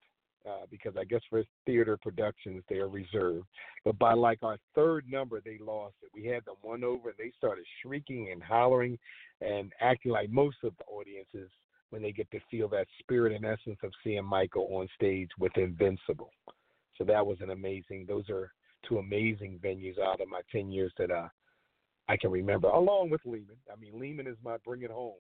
uh, 0.49 0.67
because 0.71 0.95
I 0.99 1.05
guess 1.05 1.21
for 1.29 1.43
theater 1.67 1.97
productions 1.97 2.63
they 2.69 2.77
are 2.77 2.89
reserved. 2.89 3.47
But 3.85 3.99
by 3.99 4.15
like 4.15 4.43
our 4.43 4.57
third 4.75 5.05
number, 5.09 5.41
they 5.41 5.59
lost 5.61 5.95
it. 6.03 6.11
We 6.15 6.27
had 6.27 6.45
them 6.45 6.57
won 6.63 6.85
over, 6.85 7.11
and 7.11 7.19
they 7.19 7.33
started 7.37 7.65
shrieking 7.83 8.31
and 8.33 8.43
hollering 8.43 8.99
and 9.41 9.73
acting 9.81 10.13
like 10.13 10.31
most 10.31 10.57
of 10.65 10.73
the 10.79 10.85
audiences 10.85 11.51
when 11.91 12.03
they 12.03 12.13
get 12.13 12.31
to 12.31 12.41
feel 12.51 12.69
that 12.69 12.87
spirit 13.01 13.33
and 13.33 13.45
essence 13.45 13.79
of 13.83 13.93
seeing 14.05 14.25
Michael 14.25 14.69
on 14.73 14.89
stage 14.95 15.31
with 15.39 15.57
Invincible. 15.57 16.31
So 16.97 17.05
that 17.05 17.25
was 17.25 17.39
an 17.41 17.51
amazing. 17.51 18.07
Those 18.07 18.29
are 18.29 18.53
two 18.89 18.99
amazing 18.99 19.61
venues 19.65 19.99
out 19.99 20.21
of 20.21 20.29
my 20.29 20.41
ten 20.51 20.71
years 20.71 20.93
that 20.99 21.11
uh, 21.11 21.29
I 22.09 22.17
can 22.17 22.31
remember, 22.31 22.69
along 22.69 23.11
with 23.11 23.21
Lehman. 23.25 23.57
I 23.73 23.79
mean, 23.79 23.99
Lehman 23.99 24.27
is 24.27 24.37
my 24.43 24.57
bring 24.65 24.83
it 24.83 24.91
home. 24.91 25.15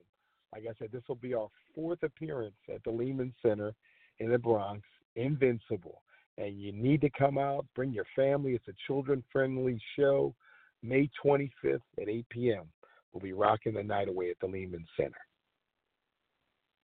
Like 0.52 0.64
I 0.68 0.72
said, 0.78 0.88
this 0.90 1.02
will 1.08 1.16
be 1.16 1.34
our 1.34 1.48
fourth 1.74 2.02
appearance 2.02 2.56
at 2.74 2.82
the 2.84 2.90
Lehman 2.90 3.34
Center 3.42 3.74
in 4.18 4.30
the 4.30 4.38
Bronx, 4.38 4.82
Invincible. 5.18 6.02
And 6.36 6.60
you 6.60 6.72
need 6.72 7.00
to 7.00 7.10
come 7.10 7.36
out, 7.36 7.66
bring 7.74 7.92
your 7.92 8.06
family. 8.14 8.52
It's 8.52 8.68
a 8.68 8.74
children 8.86 9.24
friendly 9.32 9.80
show. 9.98 10.34
May 10.82 11.10
25th 11.24 11.80
at 12.00 12.08
8 12.08 12.26
p.m. 12.30 12.64
We'll 13.12 13.20
be 13.20 13.32
rocking 13.32 13.74
the 13.74 13.82
night 13.82 14.08
away 14.08 14.30
at 14.30 14.38
the 14.40 14.46
Lehman 14.46 14.86
Center. 14.96 15.18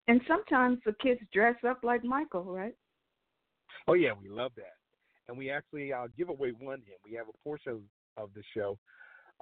And 0.07 0.19
sometimes 0.27 0.79
the 0.85 0.95
kids 1.01 1.21
dress 1.31 1.55
up 1.67 1.79
like 1.83 2.03
Michael, 2.03 2.43
right? 2.43 2.75
Oh, 3.87 3.93
yeah, 3.93 4.11
we 4.19 4.29
love 4.29 4.51
that. 4.55 4.73
And 5.27 5.37
we 5.37 5.49
actually 5.49 5.93
uh, 5.93 6.07
give 6.17 6.29
away 6.29 6.53
one 6.59 6.81
hymn. 6.85 6.97
We 7.05 7.15
have 7.15 7.27
a 7.29 7.43
portion 7.43 7.83
of 8.17 8.29
the 8.35 8.43
show 8.55 8.77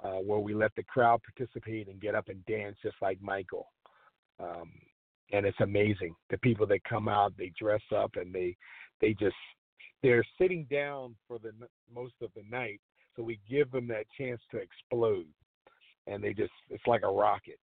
uh, 0.04 0.18
where 0.18 0.38
we 0.38 0.54
let 0.54 0.74
the 0.76 0.82
crowd 0.84 1.20
participate 1.22 1.88
and 1.88 2.00
get 2.00 2.14
up 2.14 2.28
and 2.28 2.44
dance 2.46 2.76
just 2.82 2.96
like 3.00 3.20
Michael. 3.20 3.68
Um, 4.38 4.70
and 5.32 5.46
it's 5.46 5.60
amazing. 5.60 6.14
The 6.30 6.38
people 6.38 6.66
that 6.66 6.84
come 6.84 7.08
out, 7.08 7.32
they 7.36 7.52
dress 7.58 7.82
up 7.94 8.12
and 8.16 8.34
they 8.34 8.56
they 9.02 9.12
just 9.12 9.36
they're 10.02 10.24
sitting 10.40 10.66
down 10.70 11.14
for 11.28 11.38
the 11.38 11.52
most 11.94 12.14
of 12.22 12.30
the 12.34 12.42
night, 12.50 12.80
so 13.14 13.22
we 13.22 13.38
give 13.50 13.70
them 13.70 13.86
that 13.88 14.06
chance 14.18 14.40
to 14.50 14.56
explode, 14.56 15.26
and 16.06 16.24
they 16.24 16.32
just 16.32 16.52
it's 16.70 16.86
like 16.86 17.02
a 17.02 17.12
rocket. 17.12 17.58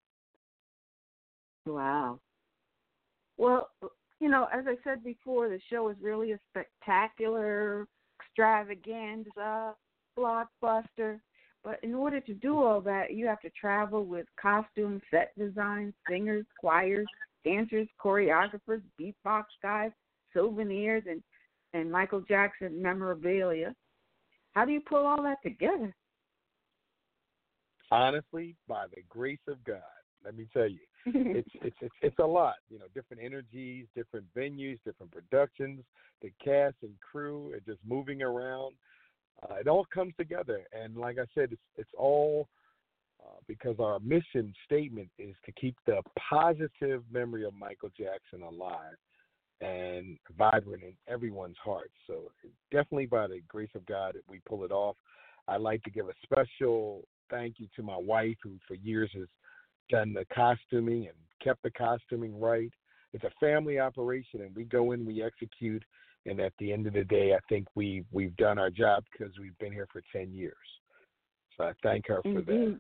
Wow. 1.66 2.20
Well, 3.38 3.70
you 4.20 4.30
know, 4.30 4.48
as 4.54 4.66
I 4.68 4.76
said 4.84 5.04
before, 5.04 5.50
the 5.50 5.60
show 5.72 5.90
is 5.90 5.98
really 6.02 6.34
a 6.34 6.40
spectacular 6.52 7.88
extravaganza, 8.22 9.74
blockbuster. 10.18 11.20
But 11.64 11.80
in 11.84 11.94
order 11.94 12.22
to 12.22 12.34
do 12.34 12.62
all 12.62 12.80
that, 12.82 13.12
you 13.14 13.28
have 13.28 13.42
to 13.42 13.50
travel 13.50 14.06
with 14.06 14.26
costumes, 14.42 15.02
set 15.12 15.32
designs, 15.38 15.94
singers, 16.10 16.46
choirs, 16.60 17.08
dancers, 17.44 17.88
choreographers, 18.04 18.82
beatbox 19.00 19.44
guys, 19.62 19.92
souvenirs, 20.34 21.04
and 21.10 21.22
and 21.74 21.92
Michael 21.92 22.22
Jackson 22.22 22.82
memorabilia. 22.82 23.74
How 24.54 24.66
do 24.66 24.72
you 24.72 24.82
pull 24.82 25.06
all 25.06 25.22
that 25.24 25.38
together? 25.44 25.94
Honestly, 27.92 28.56
by 28.68 28.86
the 28.96 29.02
grace 29.10 29.40
of 29.48 29.64
God, 29.64 29.82
let 30.24 30.36
me 30.36 30.48
tell 30.54 30.68
you, 30.68 30.80
it's 31.06 31.50
it's 31.56 31.78
it's 31.82 31.96
it's 32.02 32.20
a 32.20 32.26
lot. 32.26 32.56
You 32.70 32.80
know, 32.80 32.86
different 32.94 33.24
energies, 33.24 33.86
different 33.96 34.26
venues, 34.36 34.78
different 34.86 35.12
productions, 35.12 35.82
the 36.22 36.32
cast 36.44 36.76
and 36.84 36.94
crew, 37.00 37.54
and 37.54 37.62
just 37.66 37.80
moving 37.88 38.22
around. 38.22 38.76
Uh, 39.42 39.56
it 39.56 39.68
all 39.68 39.86
comes 39.94 40.14
together, 40.18 40.62
and 40.74 40.98
like 40.98 41.18
I 41.18 41.26
said, 41.34 41.52
it's 41.52 41.62
it's 41.78 41.90
all 41.98 42.48
uh, 43.24 43.38
because 43.48 43.76
our 43.80 44.00
mission 44.00 44.54
statement 44.66 45.10
is 45.18 45.36
to 45.46 45.52
keep 45.54 45.76
the 45.86 46.02
positive 46.30 47.04
memory 47.12 47.46
of 47.46 47.54
Michael 47.54 47.90
Jackson 47.98 48.44
alive 48.44 48.96
and 49.62 50.18
vibrant 50.38 50.84
in 50.84 50.94
everyone's 51.08 51.58
heart. 51.64 51.92
So 52.08 52.32
definitely 52.72 53.08
by 53.08 53.28
the 53.28 53.42
grace 53.48 53.70
of 53.76 53.86
God, 53.86 54.16
we 54.30 54.40
pull 54.48 54.64
it 54.64 54.72
off. 54.72 54.96
I'd 55.48 55.62
like 55.62 55.84
to 55.84 55.92
give 55.92 56.08
a 56.08 56.14
special 56.24 57.04
thank 57.30 57.56
you 57.60 57.68
to 57.76 57.84
my 57.84 57.98
wife, 57.98 58.38
who 58.44 58.58
for 58.68 58.76
years 58.76 59.10
has 59.14 59.28
done 59.90 60.14
the 60.14 60.26
costuming 60.34 61.08
and 61.08 61.16
kept 61.44 61.62
the 61.64 61.72
costuming 61.72 62.40
right. 62.40 62.72
It's 63.14 63.24
a 63.24 63.32
family 63.40 63.80
operation, 63.80 64.42
and 64.42 64.56
we 64.56 64.64
go 64.64 64.92
in, 64.92 65.06
we 65.06 65.24
execute, 65.24 65.84
and 66.26 66.40
at 66.40 66.54
the 66.60 66.72
end 66.72 66.86
of 66.86 66.94
the 66.94 67.04
day, 67.04 67.34
I 67.34 67.40
think 67.50 67.68
we 67.76 68.04
we've 68.12 68.36
done 68.38 68.60
our 68.60 68.70
job 68.70 69.04
because 69.12 69.34
we've 69.40 69.58
been 69.58 69.74
here 69.74 69.88
for 69.92 70.02
ten 70.12 70.32
years. 70.32 70.56
So 71.58 71.64
I 71.66 71.74
thank 71.82 72.08
her 72.08 72.22
for 72.22 72.30
Indeed. 72.30 72.46
that. 72.46 72.80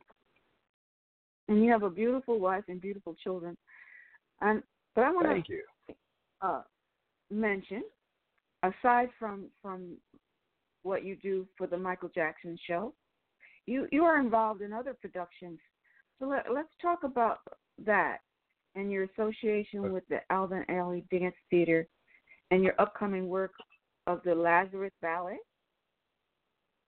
And 1.48 1.64
you 1.64 1.72
have 1.72 1.84
a 1.84 1.90
beautiful 1.90 2.40
wife 2.40 2.66
and 2.68 2.80
beautiful 2.80 3.16
children. 3.24 3.58
And 4.42 4.62
but 4.96 5.04
I 5.04 5.12
want 5.12 5.28
to 5.28 5.34
Thank 5.34 5.50
you. 5.50 5.64
Uh, 6.42 6.62
mention, 7.30 7.84
aside 8.64 9.10
from 9.18 9.46
from 9.62 9.98
what 10.84 11.04
you 11.04 11.16
do 11.18 11.48
for 11.58 11.68
the 11.68 11.78
Michael 11.78 12.10
Jackson 12.14 12.58
show, 12.68 12.94
you 13.66 13.88
you 13.92 14.04
are 14.04 14.20
involved 14.20 14.62
in 14.62 14.74
other 14.74 14.94
productions. 14.94 15.60
So 16.20 16.28
let, 16.28 16.46
let's 16.54 16.70
talk 16.82 17.04
about 17.04 17.40
that 17.86 18.18
and 18.76 18.92
your 18.92 19.04
association 19.06 19.92
with 19.92 20.04
the 20.10 20.20
Alvin 20.30 20.66
Ailey 20.70 21.04
Dance 21.10 21.36
Theater 21.50 21.88
and 22.52 22.64
your 22.64 22.74
upcoming 22.80 23.28
work 23.28 23.54
of 24.08 24.22
the 24.24 24.36
Lazarus 24.36 24.92
Ballet. 25.02 25.38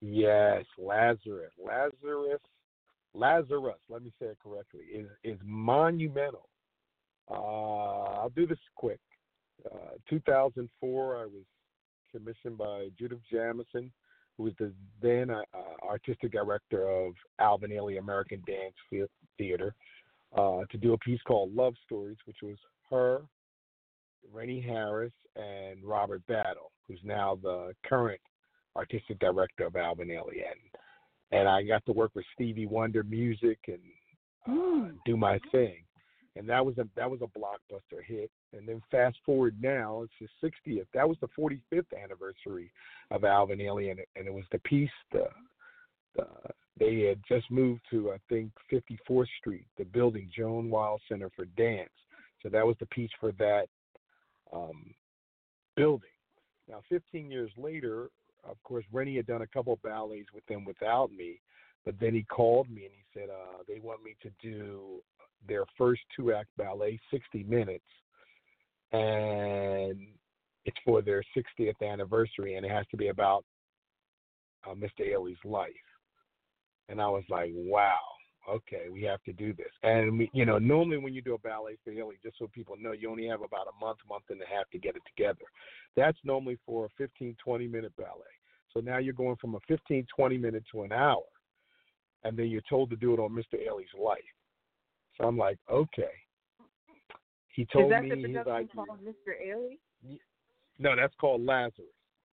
Yes, 0.02 0.66
Lazarus, 0.78 1.52
Lazarus, 1.64 2.42
Lazarus. 3.14 3.78
Let 3.90 4.04
me 4.04 4.12
say 4.20 4.28
it 4.28 4.38
correctly. 4.44 4.82
Is 4.94 5.08
is 5.24 5.40
monumental. 5.44 6.50
Uh, 7.30 8.20
I'll 8.20 8.34
do 8.36 8.48
this 8.48 8.58
quick. 8.76 9.00
Uh, 9.66 9.98
2004, 10.10 11.18
I 11.18 11.26
was 11.26 11.44
commissioned 12.12 12.58
by 12.58 12.88
Judith 12.98 13.20
Jamison, 13.32 13.92
who 14.38 14.44
was 14.44 14.54
the 14.60 14.72
then 15.02 15.30
uh, 15.30 15.42
uh, 15.54 15.88
artistic 15.88 16.32
director 16.32 16.90
of 16.90 17.14
Alvin 17.40 17.72
Ailey 17.72 18.00
American 18.00 18.44
Dance 18.48 19.08
Theater, 19.38 19.74
uh, 20.36 20.62
to 20.70 20.78
do 20.78 20.94
a 20.94 20.98
piece 21.00 21.22
called 21.28 21.56
Love 21.56 21.74
Stories, 21.86 22.18
which 22.26 22.38
was 22.42 22.58
her, 22.90 23.22
Rennie 24.34 24.62
Harris, 24.62 25.14
and 25.36 25.84
Robert 25.84 26.26
Battle, 26.28 26.72
who's 26.88 27.00
now 27.04 27.38
the 27.42 27.74
current 27.86 28.22
artistic 28.76 29.20
director 29.20 29.66
of 29.66 29.76
Alvin 29.76 30.08
Ailey. 30.08 30.44
And, 30.46 31.40
and 31.40 31.48
I 31.48 31.64
got 31.64 31.86
to 31.86 31.92
work 31.92 32.12
with 32.16 32.26
Stevie 32.34 32.66
Wonder 32.66 33.04
music 33.04 33.60
and 33.68 33.80
uh, 34.48 34.92
do 35.06 35.18
my 35.18 35.40
thing. 35.52 35.84
And 36.36 36.48
that 36.48 36.66
was 36.66 36.78
a 36.78 36.88
that 36.96 37.10
was 37.10 37.22
a 37.22 37.40
blockbuster 37.40 38.04
hit. 38.06 38.32
And 38.54 38.68
then 38.68 38.82
fast 38.90 39.18
forward 39.26 39.56
now, 39.62 40.04
it's 40.04 40.32
the 40.42 40.50
60th. 40.72 40.86
That 40.94 41.08
was 41.08 41.18
the 41.20 41.28
45th 41.38 41.86
anniversary 42.02 42.72
of 43.12 43.26
Alvin 43.26 43.60
it, 43.60 44.10
and 44.16 44.28
it 44.28 44.34
was 44.34 44.46
the 44.52 44.60
piece. 44.60 44.90
The, 45.12 45.28
the 46.16 46.26
they 46.80 47.02
had 47.02 47.20
just 47.28 47.52
moved 47.52 47.82
to 47.92 48.12
I 48.12 48.18
think 48.30 48.52
54th 48.72 49.28
Street, 49.40 49.68
the 49.78 49.84
building 49.84 50.30
Joan 50.36 50.70
Weill 50.70 51.00
Center 51.10 51.30
for 51.36 51.46
Dance. 51.46 51.90
So 52.42 52.50
that 52.50 52.66
was 52.66 52.76
the 52.80 52.88
piece 52.88 53.12
for 53.20 53.32
that 53.34 53.68
um, 54.54 54.94
building. 55.76 56.10
Now, 56.68 56.82
15 56.90 57.30
years 57.30 57.52
later, 57.58 58.10
of 58.44 58.62
course, 58.64 58.86
Rennie 58.92 59.18
had 59.18 59.28
done 59.28 59.42
a 59.42 59.48
couple 59.48 59.78
ballets 59.84 60.30
with 60.34 60.46
them 60.48 60.66
without 60.66 61.12
me, 61.12 61.40
but 61.86 61.96
then 62.00 62.14
he 62.14 62.24
called 62.24 62.70
me 62.70 62.86
and 62.86 62.94
he 62.94 63.04
said 63.14 63.30
uh, 63.30 63.64
they 63.68 63.80
want 63.80 64.04
me 64.04 64.16
to 64.22 64.30
do 64.42 65.02
their 65.48 65.66
first 65.78 66.02
two 66.16 66.34
act 66.34 66.50
ballet, 66.58 67.00
60 67.12 67.44
minutes, 67.44 67.86
and 68.92 69.98
it's 70.66 70.78
for 70.86 71.02
their 71.02 71.24
60th 71.36 71.82
anniversary, 71.82 72.56
and 72.56 72.66
it 72.66 72.72
has 72.72 72.86
to 72.92 72.98
be 72.98 73.08
about 73.08 73.44
uh, 74.70 74.74
Mr. 74.74 75.02
Ailey's 75.02 75.44
life. 75.44 75.72
And 76.90 77.02
I 77.02 77.08
was 77.08 77.24
like, 77.30 77.52
wow, 77.54 77.98
okay, 78.50 78.90
we 78.92 79.02
have 79.04 79.24
to 79.24 79.34
do 79.34 79.54
this. 79.54 79.72
And 79.84 80.20
we, 80.20 80.30
you 80.34 80.46
know, 80.46 80.60
normally 80.60 80.98
when 80.98 81.14
you 81.14 81.22
do 81.22 81.36
a 81.36 81.40
ballet 81.40 81.78
for 81.84 81.92
Ailey, 81.92 82.22
just 82.22 82.38
so 82.38 82.50
people 82.54 82.76
know, 82.80 82.92
you 82.92 83.10
only 83.10 83.28
have 83.28 83.42
about 83.42 83.68
a 83.68 83.86
month, 83.86 84.00
month 84.08 84.26
and 84.30 84.42
a 84.42 84.46
half 84.46 84.70
to 84.72 84.80
get 84.80 84.96
it 84.96 85.02
together. 85.16 85.46
That's 85.96 86.18
normally 86.24 86.58
for 86.66 86.86
a 86.86 86.90
15, 86.98 87.36
20 87.44 87.68
minute 87.68 87.94
ballet. 87.98 88.10
So 88.74 88.80
now 88.80 88.98
you're 88.98 89.14
going 89.14 89.38
from 89.38 89.56
a 89.56 89.60
15, 89.68 90.06
20 90.16 90.38
minute 90.38 90.64
to 90.72 90.84
an 90.84 90.92
hour, 90.92 91.24
and 92.24 92.38
then 92.38 92.48
you're 92.48 92.62
told 92.70 92.90
to 92.92 92.96
do 92.96 93.14
it 93.14 93.20
on 93.20 93.32
Mr. 93.32 93.56
Ailey's 93.56 93.88
life. 94.00 94.20
So 95.22 95.28
I'm 95.28 95.38
like, 95.38 95.58
okay. 95.70 96.10
He 97.56 97.68
told 97.72 97.86
Is 97.86 97.92
that 97.92 98.04
me 98.04 98.10
the 98.10 98.28
his 98.28 98.38
production 98.38 98.70
called 98.76 99.00
Mr. 99.06 99.34
Ailey? 99.46 99.78
No, 100.80 100.96
that's 100.96 101.14
called 101.20 101.46
Lazarus. 101.46 101.88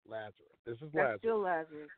Lazarus. 0.08 0.34
This 0.66 0.76
is 0.76 0.82
That's 0.94 0.96
Lazarus. 0.96 1.20
still 1.20 1.40
Lazarus. 1.40 1.90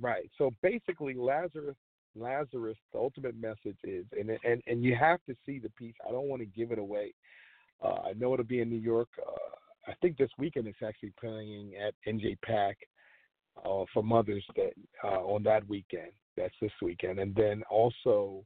Right. 0.00 0.30
So 0.38 0.50
basically, 0.62 1.14
Lazarus, 1.14 1.76
Lazarus, 2.14 2.76
the 2.92 2.98
ultimate 2.98 3.34
message 3.40 3.78
is, 3.82 4.04
and 4.18 4.30
and 4.44 4.62
and 4.66 4.84
you 4.84 4.94
have 4.94 5.20
to 5.28 5.34
see 5.46 5.58
the 5.58 5.70
piece. 5.70 5.94
I 6.06 6.12
don't 6.12 6.28
want 6.28 6.42
to 6.42 6.46
give 6.46 6.70
it 6.70 6.78
away. 6.78 7.14
Uh, 7.82 8.02
I 8.08 8.12
know 8.12 8.34
it'll 8.34 8.44
be 8.44 8.60
in 8.60 8.70
New 8.70 8.78
York. 8.78 9.08
Uh, 9.18 9.90
I 9.90 9.94
think 10.00 10.16
this 10.16 10.30
weekend 10.38 10.66
it's 10.66 10.78
actually 10.86 11.12
playing 11.18 11.72
at 11.76 11.94
NJPAC 12.06 12.74
uh, 13.64 13.84
for 13.92 14.02
Mother's 14.02 14.46
Day 14.54 14.72
uh, 15.02 15.22
on 15.22 15.42
that 15.44 15.66
weekend. 15.68 16.12
That's 16.36 16.54
this 16.60 16.72
weekend, 16.82 17.18
and 17.18 17.34
then 17.34 17.62
also 17.70 18.44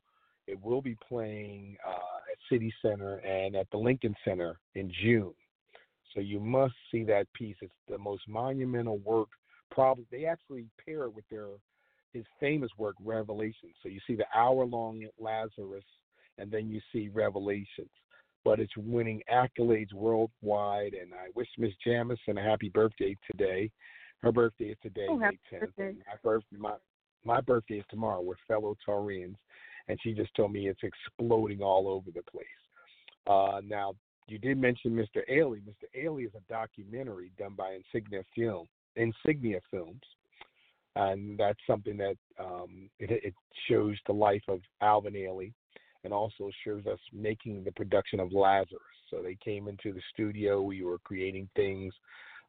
it 0.48 0.58
will 0.62 0.82
be 0.82 0.96
playing 1.08 1.76
uh, 1.86 1.90
at 2.32 2.38
City 2.50 2.72
Center 2.82 3.16
and 3.18 3.54
at 3.54 3.70
the 3.70 3.76
Lincoln 3.78 4.14
Center 4.24 4.58
in 4.74 4.90
June. 5.02 5.34
So 6.14 6.20
you 6.20 6.40
must 6.40 6.74
see 6.90 7.04
that 7.04 7.26
piece. 7.34 7.56
It's 7.60 7.72
the 7.88 7.98
most 7.98 8.22
monumental 8.28 8.98
work. 8.98 9.28
Probably 9.70 10.06
they 10.10 10.24
actually 10.24 10.66
pair 10.84 11.04
it 11.04 11.14
with 11.14 11.24
their 11.30 11.48
his 12.14 12.24
famous 12.40 12.70
work 12.78 12.94
Revelations. 13.04 13.74
So 13.82 13.88
you 13.90 14.00
see 14.06 14.16
the 14.16 14.24
hour 14.34 14.64
long 14.64 15.06
Lazarus, 15.20 15.84
and 16.38 16.50
then 16.50 16.68
you 16.70 16.80
see 16.92 17.08
Revelations. 17.10 17.90
but 18.44 18.60
it's 18.60 18.76
winning 18.78 19.20
accolades 19.30 19.92
worldwide. 19.92 20.94
And 20.94 21.12
I 21.12 21.26
wish 21.34 21.48
Miss 21.58 21.72
Jamison 21.84 22.38
a 22.38 22.42
happy 22.42 22.70
birthday 22.70 23.14
today. 23.30 23.70
Her 24.22 24.32
birthday 24.32 24.66
is 24.70 24.78
today, 24.82 25.06
Oh, 25.10 25.16
May 25.18 25.38
10th. 25.52 25.60
birthday. 25.60 25.92
My 26.06 26.16
birthday, 26.22 26.56
my 26.56 26.74
my 27.24 27.40
birthday 27.42 27.78
is 27.80 27.84
tomorrow. 27.90 28.22
We're 28.22 28.36
fellow 28.46 28.74
Taurians, 28.86 29.36
and 29.88 29.98
she 30.02 30.12
just 30.12 30.34
told 30.34 30.52
me 30.52 30.68
it's 30.68 30.82
exploding 30.82 31.62
all 31.62 31.88
over 31.88 32.10
the 32.14 32.22
place. 32.30 32.46
Uh, 33.26 33.60
now, 33.66 33.94
you 34.26 34.38
did 34.38 34.58
mention 34.58 34.92
Mr. 34.92 35.22
Ailey. 35.30 35.60
Mr. 35.62 35.88
Ailey 35.98 36.26
is 36.26 36.32
a 36.36 36.52
documentary 36.52 37.32
done 37.38 37.54
by 37.56 37.74
Insignia 37.74 38.22
Film, 38.34 38.66
Insignia 38.96 39.60
Films, 39.70 40.02
and 40.96 41.38
that's 41.38 41.60
something 41.66 41.96
that 41.96 42.16
um, 42.38 42.90
it, 42.98 43.10
it 43.10 43.34
shows 43.68 43.96
the 44.06 44.12
life 44.12 44.42
of 44.48 44.60
Alvin 44.82 45.14
Ailey, 45.14 45.52
and 46.04 46.12
also 46.12 46.50
shows 46.64 46.86
us 46.86 46.98
making 47.12 47.64
the 47.64 47.72
production 47.72 48.20
of 48.20 48.32
Lazarus. 48.32 48.82
So 49.10 49.22
they 49.22 49.36
came 49.42 49.68
into 49.68 49.92
the 49.92 50.02
studio. 50.12 50.60
We 50.60 50.82
were 50.82 50.98
creating 50.98 51.48
things. 51.56 51.92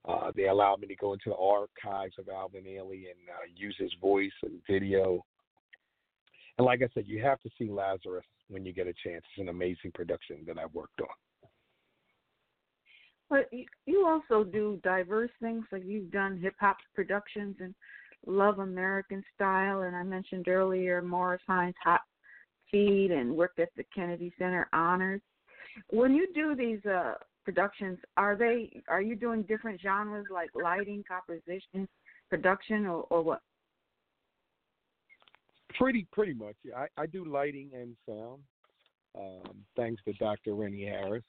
Uh, 0.08 0.32
they 0.36 0.48
allowed 0.48 0.80
me 0.80 0.88
to 0.88 0.96
go 0.96 1.14
into 1.14 1.30
the 1.30 1.36
archives 1.36 2.16
of 2.20 2.30
Alvin 2.30 2.64
Ailey 2.64 3.08
and 3.10 3.20
uh, 3.30 3.48
use 3.56 3.76
his 3.78 3.92
voice 4.02 4.32
and 4.44 4.62
video. 4.70 5.24
And 6.60 6.66
like 6.66 6.82
I 6.82 6.90
said, 6.94 7.06
you 7.08 7.22
have 7.24 7.40
to 7.42 7.50
see 7.58 7.70
Lazarus 7.70 8.26
when 8.50 8.66
you 8.66 8.74
get 8.74 8.86
a 8.86 8.94
chance. 9.02 9.24
It's 9.32 9.40
an 9.40 9.48
amazing 9.48 9.92
production 9.94 10.40
that 10.46 10.60
I've 10.60 10.74
worked 10.74 11.00
on. 11.00 11.08
But 13.30 13.50
you- 13.86 14.06
also 14.06 14.44
do 14.44 14.78
diverse 14.84 15.32
things, 15.40 15.66
like 15.72 15.86
you've 15.86 16.12
done 16.12 16.38
hip 16.38 16.56
hop 16.60 16.78
productions 16.94 17.56
and 17.62 17.74
Love 18.26 18.60
American 18.60 19.24
Style, 19.34 19.84
and 19.84 19.96
I 19.96 20.04
mentioned 20.04 20.50
earlier 20.50 21.02
Maurice 21.02 21.42
Hines 21.48 21.76
Hot 21.82 22.02
Feet, 22.70 23.12
and 23.12 23.38
worked 23.38 23.60
at 23.60 23.74
the 23.78 23.86
Kennedy 23.96 24.34
Center 24.38 24.68
Honors. 24.74 25.22
When 25.92 26.14
you 26.14 26.28
do 26.34 26.56
these 26.56 26.86
uh, 26.86 27.14
productions, 27.46 28.00
are 28.18 28.36
they 28.36 28.82
are 28.90 29.02
you 29.02 29.16
doing 29.16 29.44
different 29.44 29.80
genres 29.80 30.26
like 30.30 30.50
lighting, 30.56 31.06
composition, 31.08 31.88
production, 32.30 32.86
or, 32.86 33.04
or 33.10 33.22
what? 33.22 33.42
Pretty, 35.78 36.08
pretty 36.12 36.34
much. 36.34 36.56
I, 36.76 36.88
I 36.98 37.06
do 37.06 37.26
lighting 37.26 37.70
and 37.74 37.96
sound. 38.08 38.42
Um, 39.18 39.64
thanks 39.76 40.02
to 40.06 40.14
Dr. 40.14 40.56
Rennie 40.56 40.86
Harris. 40.86 41.24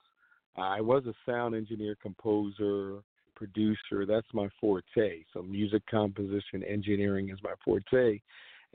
I 0.57 0.81
was 0.81 1.05
a 1.07 1.15
sound 1.25 1.55
engineer, 1.55 1.97
composer, 2.01 3.01
producer. 3.35 4.05
That's 4.07 4.27
my 4.33 4.49
forte. 4.61 5.25
So 5.33 5.43
music 5.43 5.83
composition, 5.91 6.63
engineering 6.63 7.31
is 7.31 7.39
my 7.43 7.55
forte. 7.65 8.21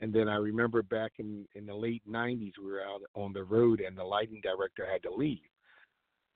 And 0.00 0.12
then 0.12 0.28
I 0.28 0.36
remember 0.36 0.82
back 0.82 1.12
in 1.18 1.46
in 1.54 1.64
the 1.64 1.74
late 1.74 2.02
'90s, 2.08 2.52
we 2.62 2.70
were 2.70 2.82
out 2.82 3.00
on 3.14 3.32
the 3.32 3.44
road, 3.44 3.80
and 3.80 3.96
the 3.96 4.04
lighting 4.04 4.40
director 4.42 4.86
had 4.90 5.02
to 5.04 5.14
leave. 5.14 5.38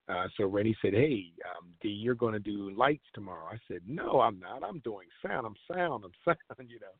Uh, 0.09 0.29
so 0.37 0.47
Rennie 0.47 0.77
said, 0.81 0.95
"Hey, 0.95 1.33
um, 1.45 1.69
D, 1.83 1.89
you're 1.89 2.15
going 2.15 2.33
to 2.33 2.39
do 2.41 2.71
lights 2.71 3.05
tomorrow." 3.13 3.47
I 3.53 3.59
said, 3.69 3.83
"No, 3.87 4.21
I'm 4.21 4.41
not. 4.41 4.65
I'm 4.65 4.79
doing 4.81 5.09
sound. 5.25 5.47
I'm 5.47 5.57
sound. 5.71 6.05
I'm 6.05 6.13
sound." 6.25 6.71
You 6.71 6.81
know. 6.81 6.95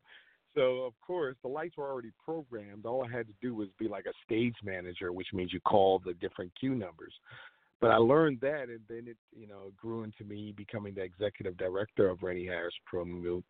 So 0.55 0.81
of 0.81 0.93
course 1.05 1.35
the 1.41 1.49
lights 1.49 1.77
were 1.77 1.89
already 1.89 2.11
programmed. 2.23 2.85
All 2.85 3.05
I 3.05 3.11
had 3.11 3.27
to 3.27 3.33
do 3.41 3.55
was 3.55 3.69
be 3.79 3.87
like 3.87 4.05
a 4.05 4.13
stage 4.25 4.55
manager, 4.63 5.11
which 5.11 5.27
means 5.33 5.53
you 5.53 5.59
call 5.61 5.99
the 5.99 6.13
different 6.13 6.51
cue 6.59 6.75
numbers. 6.75 7.13
But 7.79 7.89
I 7.89 7.97
learned 7.97 8.39
that, 8.41 8.69
and 8.69 8.81
then 8.87 9.05
it, 9.07 9.17
you 9.35 9.47
know, 9.47 9.71
grew 9.75 10.03
into 10.03 10.23
me 10.23 10.53
becoming 10.55 10.93
the 10.93 11.01
executive 11.01 11.57
director 11.57 12.09
of 12.09 12.21
Rennie 12.21 12.45
Harris 12.45 12.75
Pro 12.85 13.01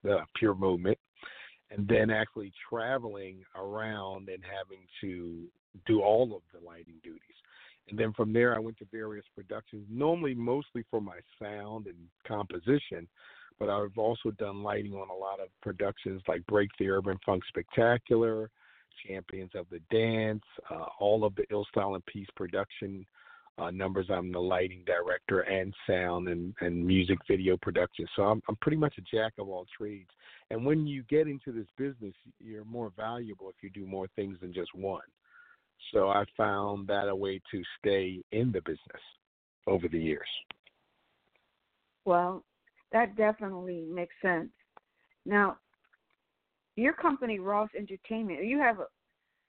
uh, 0.09 0.23
Pure 0.35 0.55
Movement, 0.55 0.97
and 1.69 1.85
then 1.85 2.09
actually 2.09 2.53
traveling 2.69 3.43
around 3.57 4.29
and 4.29 4.41
having 4.41 4.85
to 5.01 5.47
do 5.85 6.01
all 6.01 6.33
of 6.33 6.41
the 6.53 6.65
lighting 6.65 6.95
duties. 7.03 7.19
And 7.89 7.99
then 7.99 8.13
from 8.13 8.31
there, 8.31 8.55
I 8.55 8.59
went 8.59 8.77
to 8.77 8.85
various 8.89 9.25
productions, 9.35 9.85
normally 9.89 10.33
mostly 10.33 10.85
for 10.89 11.01
my 11.01 11.19
sound 11.41 11.87
and 11.87 11.97
composition, 12.25 13.07
but 13.61 13.69
I've 13.69 13.95
also 13.95 14.31
done 14.31 14.63
lighting 14.63 14.95
on 14.95 15.11
a 15.11 15.15
lot 15.15 15.39
of 15.39 15.49
productions 15.61 16.23
like 16.27 16.43
Break 16.47 16.71
the 16.79 16.89
Urban 16.89 17.19
Funk 17.23 17.43
Spectacular, 17.47 18.49
Champions 19.07 19.51
of 19.53 19.67
the 19.69 19.79
Dance, 19.91 20.41
uh, 20.71 20.85
all 20.99 21.23
of 21.23 21.35
the 21.35 21.43
Ill 21.51 21.67
Style 21.69 21.93
and 21.93 22.03
Peace 22.07 22.27
production 22.35 23.05
uh, 23.59 23.69
numbers. 23.69 24.07
I'm 24.09 24.31
the 24.31 24.39
lighting 24.39 24.83
director 24.87 25.41
and 25.41 25.75
sound 25.85 26.27
and, 26.27 26.55
and 26.61 26.83
music 26.83 27.19
video 27.29 27.55
production. 27.61 28.07
So 28.15 28.23
I'm, 28.23 28.41
I'm 28.49 28.55
pretty 28.61 28.77
much 28.77 28.95
a 28.97 29.15
jack 29.15 29.33
of 29.37 29.47
all 29.47 29.67
trades. 29.77 30.09
And 30.49 30.65
when 30.65 30.87
you 30.87 31.03
get 31.03 31.27
into 31.27 31.51
this 31.51 31.67
business, 31.77 32.15
you're 32.39 32.65
more 32.65 32.91
valuable 32.97 33.47
if 33.49 33.57
you 33.61 33.69
do 33.69 33.85
more 33.85 34.07
things 34.15 34.39
than 34.41 34.55
just 34.55 34.73
one. 34.73 35.01
So 35.93 36.09
I 36.09 36.25
found 36.35 36.87
that 36.87 37.09
a 37.09 37.15
way 37.15 37.39
to 37.51 37.61
stay 37.77 38.23
in 38.31 38.51
the 38.51 38.61
business 38.61 39.03
over 39.67 39.87
the 39.87 39.99
years. 39.99 40.27
Well, 42.05 42.43
that 42.91 43.15
definitely 43.15 43.85
makes 43.89 44.15
sense. 44.21 44.49
Now, 45.25 45.57
your 46.75 46.93
company, 46.93 47.39
Ross 47.39 47.69
Entertainment, 47.77 48.45
you 48.45 48.59
have 48.59 48.79
a, 48.79 48.85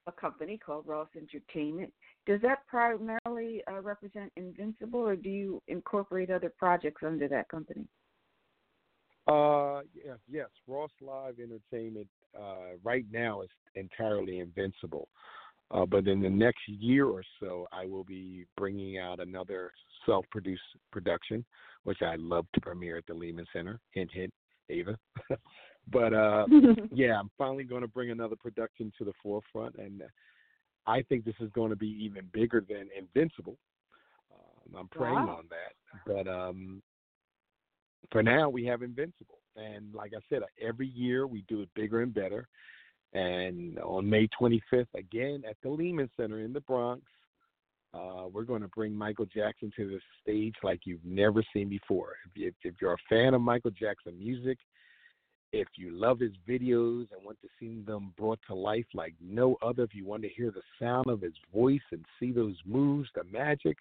a 0.07 0.13
company 0.13 0.59
called 0.59 0.87
Ross 0.87 1.09
Entertainment. 1.17 1.93
Does 2.27 2.41
that 2.43 2.67
primarily 2.67 3.63
uh, 3.71 3.81
represent 3.81 4.33
Invincible, 4.37 5.01
or 5.01 5.17
do 5.17 5.29
you 5.29 5.63
incorporate 5.69 6.31
other 6.31 6.53
projects 6.59 7.03
under 7.05 7.29
that 7.29 7.49
company? 7.49 7.87
Uh, 9.29 9.83
yeah, 9.95 10.15
yes, 10.29 10.49
Ross 10.67 10.91
Live 11.01 11.37
Entertainment 11.39 12.09
uh, 12.37 12.77
right 12.83 13.05
now 13.13 13.43
is 13.43 13.51
entirely 13.77 14.41
invincible. 14.41 15.09
Uh, 15.71 15.87
but 15.87 16.07
in 16.07 16.21
the 16.21 16.29
next 16.29 16.61
year 16.67 17.07
or 17.07 17.23
so, 17.41 17.67
I 17.73 17.87
will 17.87 18.05
be 18.05 18.45
bringing 18.57 18.99
out 18.99 19.21
another 19.21 19.73
self-produced 20.05 20.61
production, 20.91 21.45
which 21.85 22.03
I 22.03 22.17
love 22.17 22.47
to 22.55 22.61
premiere 22.61 22.99
at 22.99 23.07
the 23.07 23.15
Lehman 23.15 23.47
Center. 23.53 23.81
Hint, 23.91 24.11
hint, 24.13 24.33
Ava. 24.71 24.97
but 25.93 26.13
uh, 26.15 26.47
yeah, 26.93 27.19
I'm 27.19 27.31
finally 27.37 27.65
going 27.65 27.83
to 27.83 27.89
bring 27.89 28.11
another 28.11 28.37
production 28.37 28.93
to 28.99 29.05
the 29.05 29.13
forefront, 29.23 29.77
and 29.77 30.03
I 30.87 31.03
think 31.03 31.25
this 31.25 31.35
is 31.41 31.51
going 31.51 31.71
to 31.71 31.77
be 31.77 31.89
even 32.05 32.29
bigger 32.33 32.65
than 32.67 32.89
Invincible. 32.97 33.57
Um, 34.33 34.77
I'm 34.79 34.89
praying 34.89 35.27
Wow. 35.27 35.39
on 35.39 35.49
that, 35.51 36.25
but 36.25 36.31
um, 36.31 36.83
for 38.11 38.23
now 38.23 38.49
we 38.49 38.65
have 38.67 38.83
Invincible, 38.83 39.39
and 39.57 39.95
like 39.95 40.13
I 40.17 40.21
said, 40.29 40.43
every 40.61 40.89
year 40.89 41.27
we 41.27 41.45
do 41.49 41.63
it 41.63 41.69
bigger 41.75 42.01
and 42.03 42.15
better. 42.15 42.49
And 43.15 43.79
on 43.81 44.09
May 44.09 44.27
25th, 44.41 44.87
again 44.95 45.43
at 45.49 45.57
the 45.63 45.69
Lehman 45.69 46.09
Center 46.17 46.41
in 46.41 46.53
the 46.53 46.63
Bronx, 46.63 47.03
uh, 47.95 48.27
we're 48.33 48.45
going 48.45 48.63
to 48.63 48.69
bring 48.69 48.95
Michael 48.95 49.27
Jackson 49.27 49.71
to 49.77 49.89
the 49.89 50.01
stage 50.23 50.55
like 50.63 50.81
you've 50.85 51.05
never 51.05 51.43
seen 51.53 51.69
before. 51.69 52.15
If, 52.27 52.37
you, 52.37 52.53
if 52.63 52.75
you're 52.81 52.95
a 52.95 53.09
fan 53.09 53.35
of 53.35 53.43
Michael 53.43 53.71
Jackson 53.71 54.19
music, 54.19 54.59
if 55.53 55.69
you 55.77 55.91
love 55.91 56.19
his 56.19 56.33
videos 56.49 57.07
and 57.13 57.25
want 57.25 57.39
to 57.43 57.49
see 57.61 57.83
them 57.87 58.15
brought 58.17 58.39
to 58.47 58.55
life 58.55 58.87
like 58.95 59.15
no 59.21 59.57
other, 59.63 59.83
if 59.83 59.95
you 59.95 60.07
want 60.07 60.23
to 60.23 60.31
hear 60.31 60.51
the 60.51 60.63
sound 60.81 61.09
of 61.09 61.21
his 61.21 61.35
voice 61.55 61.83
and 61.91 62.05
see 62.19 62.33
those 62.33 62.57
moves, 62.65 63.11
the 63.15 63.25
magic, 63.25 63.77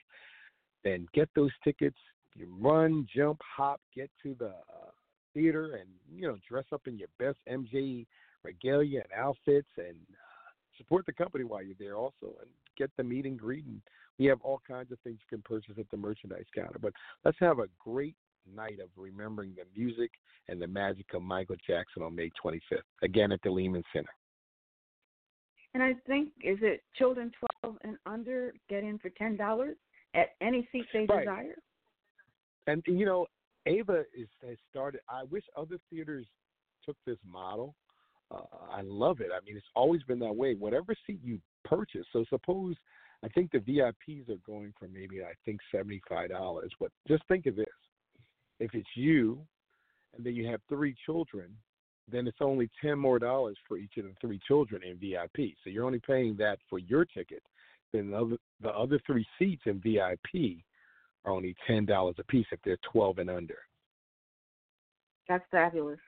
then 0.84 1.08
get 1.14 1.30
those 1.34 1.52
tickets. 1.64 1.98
You 2.36 2.54
run, 2.60 3.08
jump, 3.14 3.40
hop, 3.56 3.80
get 3.96 4.10
to 4.24 4.36
the 4.38 4.50
uh, 4.50 4.92
theater, 5.34 5.76
and 5.76 5.90
you 6.14 6.28
know 6.28 6.38
dress 6.48 6.66
up 6.74 6.82
in 6.88 6.98
your 6.98 7.10
best 7.20 7.38
MJ 7.50 8.06
regalia 8.44 9.02
and 9.02 9.12
outfits, 9.18 9.68
and 9.78 9.96
uh, 9.96 10.52
support 10.78 11.06
the 11.06 11.14
company 11.14 11.44
while 11.44 11.62
you're 11.62 11.76
there 11.80 11.96
also, 11.96 12.36
and 12.42 12.50
get 12.82 12.92
the 12.98 13.04
meet 13.04 13.26
and 13.26 13.38
greet. 13.38 13.66
And 13.66 13.82
we 14.18 14.26
have 14.26 14.42
all 14.42 14.62
kinds 14.68 14.92
of 14.92 15.00
things 15.00 15.20
you 15.22 15.38
can 15.38 15.44
purchase 15.44 15.76
at 15.80 15.90
the 15.92 15.98
merchandise 15.98 16.46
counter. 16.56 16.80
But 16.82 16.94
let's 17.24 17.38
have 17.40 17.60
a 17.60 17.68
great 17.80 18.16
night 18.56 18.80
of 18.82 18.90
remembering 18.98 19.54
the 19.56 19.66
music 19.80 20.12
and 20.50 20.60
the 20.60 20.68
magic 20.68 21.06
of 21.14 21.22
Michael 21.22 21.58
Jackson 21.66 22.02
on 22.02 22.16
May 22.16 22.32
25th, 22.44 22.82
again 23.04 23.32
at 23.32 23.40
the 23.44 23.52
Lehman 23.52 23.84
Center. 23.94 24.10
And 25.74 25.84
I 25.84 25.94
think 26.08 26.30
is 26.44 26.58
it 26.62 26.84
children 26.98 27.32
12 27.62 27.78
and 27.84 27.98
under 28.06 28.54
get 28.68 28.84
in 28.84 28.98
for 28.98 29.10
ten 29.12 29.38
dollars 29.38 29.78
at 30.16 30.30
any 30.42 30.68
seat 30.72 30.86
they 30.92 31.06
Right. 31.06 31.20
desire. 31.20 31.56
And 32.68 32.84
you 32.88 33.06
know, 33.06 33.28
Ava 33.68 34.04
is 34.14 34.28
has 34.46 34.58
started. 34.70 35.02
I 35.08 35.24
wish 35.24 35.44
other 35.56 35.78
theaters 35.90 36.26
took 36.84 36.98
this 37.06 37.18
model. 37.24 37.76
Uh, 38.32 38.42
I 38.70 38.82
love 38.82 39.22
it. 39.22 39.30
I 39.34 39.40
mean, 39.46 39.56
it's 39.56 39.72
always 39.76 40.04
been 40.04 40.20
that 40.20 40.36
way. 40.36 40.56
Whatever 40.56 40.94
seat 41.06 41.20
you 41.24 41.40
purchase. 41.72 42.06
So 42.12 42.26
suppose 42.30 42.76
I 43.24 43.30
think 43.30 43.52
the 43.52 43.60
VIPs 43.60 44.30
are 44.30 44.42
going 44.46 44.74
for 44.78 44.88
maybe 44.88 45.22
I 45.24 45.34
think 45.46 45.60
seventy 45.74 46.02
five 46.10 46.30
dollars. 46.30 46.72
But 46.80 46.92
just 47.08 47.24
think 47.28 47.46
of 47.46 47.56
this: 47.56 47.66
if 48.60 48.74
it's 48.74 48.90
you, 48.96 49.40
and 50.16 50.26
then 50.26 50.36
you 50.36 50.48
have 50.48 50.62
three 50.68 50.96
children, 51.06 51.56
then 52.12 52.28
it's 52.28 52.42
only 52.42 52.70
ten 52.82 53.00
more 53.00 53.20
dollars 53.20 53.58
for 53.68 53.78
each 53.78 53.98
of 53.98 54.06
the 54.06 54.14
three 54.20 54.40
children 54.48 54.82
in 54.84 54.98
VIP. 54.98 55.54
So 55.64 55.70
you're 55.70 55.86
only 55.86 56.02
paying 56.06 56.36
that 56.38 56.60
for 56.70 56.80
your 56.80 57.06
ticket. 57.06 57.44
Then 57.94 58.12
the 58.12 58.18
other, 58.18 58.38
the 58.62 58.70
other 58.70 59.00
three 59.06 59.26
seats 59.38 59.64
in 59.66 59.80
VIP 59.82 60.64
are 61.26 61.32
only 61.32 61.56
ten 61.68 61.86
dollars 61.86 62.16
a 62.20 62.24
piece 62.24 62.48
if 62.52 62.60
they're 62.64 62.78
twelve 62.92 63.20
and 63.20 63.30
under. 63.30 63.60
That's 65.30 65.46
fabulous. 65.52 66.00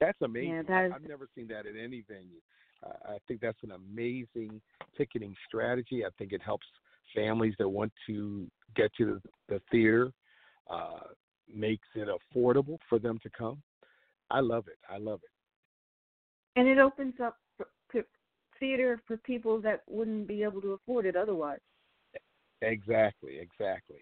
That's 0.00 0.20
amazing. 0.22 0.50
Yeah, 0.50 0.62
that 0.68 0.84
is- 0.86 0.92
I've 0.94 1.08
never 1.08 1.28
seen 1.34 1.46
that 1.48 1.66
at 1.66 1.76
any 1.76 2.02
venue. 2.08 2.40
I 2.84 3.18
think 3.26 3.40
that's 3.40 3.62
an 3.62 3.72
amazing 3.72 4.60
ticketing 4.96 5.34
strategy. 5.46 6.04
I 6.04 6.10
think 6.18 6.32
it 6.32 6.42
helps 6.42 6.66
families 7.14 7.54
that 7.58 7.68
want 7.68 7.92
to 8.06 8.46
get 8.74 8.90
to 8.96 9.20
the, 9.48 9.54
the 9.54 9.62
theater, 9.70 10.12
uh, 10.70 11.00
makes 11.52 11.86
it 11.94 12.08
affordable 12.08 12.78
for 12.88 12.98
them 12.98 13.18
to 13.22 13.30
come. 13.30 13.62
I 14.30 14.40
love 14.40 14.66
it. 14.68 14.78
I 14.90 14.98
love 14.98 15.20
it. 15.22 15.30
And 16.58 16.68
it 16.68 16.78
opens 16.78 17.14
up 17.22 17.36
theater 18.58 19.00
for 19.06 19.16
people 19.18 19.60
that 19.60 19.82
wouldn't 19.86 20.26
be 20.26 20.42
able 20.42 20.60
to 20.62 20.72
afford 20.72 21.06
it 21.06 21.16
otherwise. 21.16 21.60
Exactly, 22.62 23.38
exactly. 23.38 24.00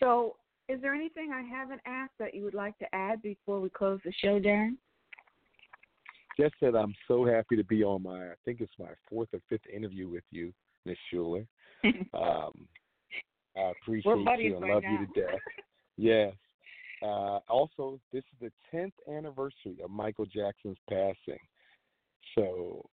So, 0.00 0.36
is 0.68 0.80
there 0.80 0.94
anything 0.94 1.30
I 1.32 1.42
haven't 1.42 1.80
asked 1.86 2.14
that 2.18 2.34
you 2.34 2.42
would 2.42 2.54
like 2.54 2.76
to 2.78 2.94
add 2.94 3.22
before 3.22 3.60
we 3.60 3.70
close 3.70 4.00
the 4.04 4.12
show, 4.20 4.38
Darrin? 4.38 4.78
Just 6.38 6.54
that 6.62 6.74
I'm 6.74 6.94
so 7.06 7.26
happy 7.26 7.56
to 7.56 7.64
be 7.64 7.84
on 7.84 8.02
my, 8.02 8.28
I 8.28 8.34
think 8.44 8.60
it's 8.60 8.72
my 8.78 8.88
fourth 9.08 9.28
or 9.32 9.40
fifth 9.48 9.66
interview 9.72 10.08
with 10.08 10.24
you, 10.30 10.52
Miss 10.86 10.96
Shuler. 11.12 11.46
um, 11.84 12.52
I 13.56 13.72
appreciate 13.82 14.04
you 14.04 14.54
and 14.54 14.62
right 14.62 14.74
love 14.74 14.82
now. 14.82 14.92
you 14.92 15.06
to 15.06 15.20
death. 15.20 15.40
yes. 15.96 16.32
Uh, 17.02 17.40
also, 17.48 18.00
this 18.12 18.22
is 18.32 18.50
the 18.72 18.76
10th 18.76 18.92
anniversary 19.12 19.76
of 19.82 19.90
Michael 19.90 20.24
Jackson's 20.24 20.78
passing. 20.88 21.40
So 22.36 22.88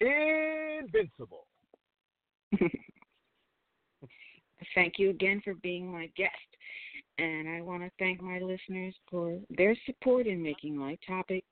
Invincible. 0.01 1.47
thank 4.74 4.95
you 4.99 5.11
again 5.11 5.40
for 5.45 5.55
being 5.55 5.90
my 5.90 6.11
guest. 6.16 6.32
And 7.18 7.49
I 7.49 7.61
want 7.61 7.82
to 7.82 7.90
thank 7.99 8.20
my 8.20 8.40
listeners 8.40 8.95
for 9.11 9.38
their 9.57 9.76
support 9.86 10.26
in 10.26 10.42
making 10.42 10.76
my 10.76 10.99
topic 11.07 11.45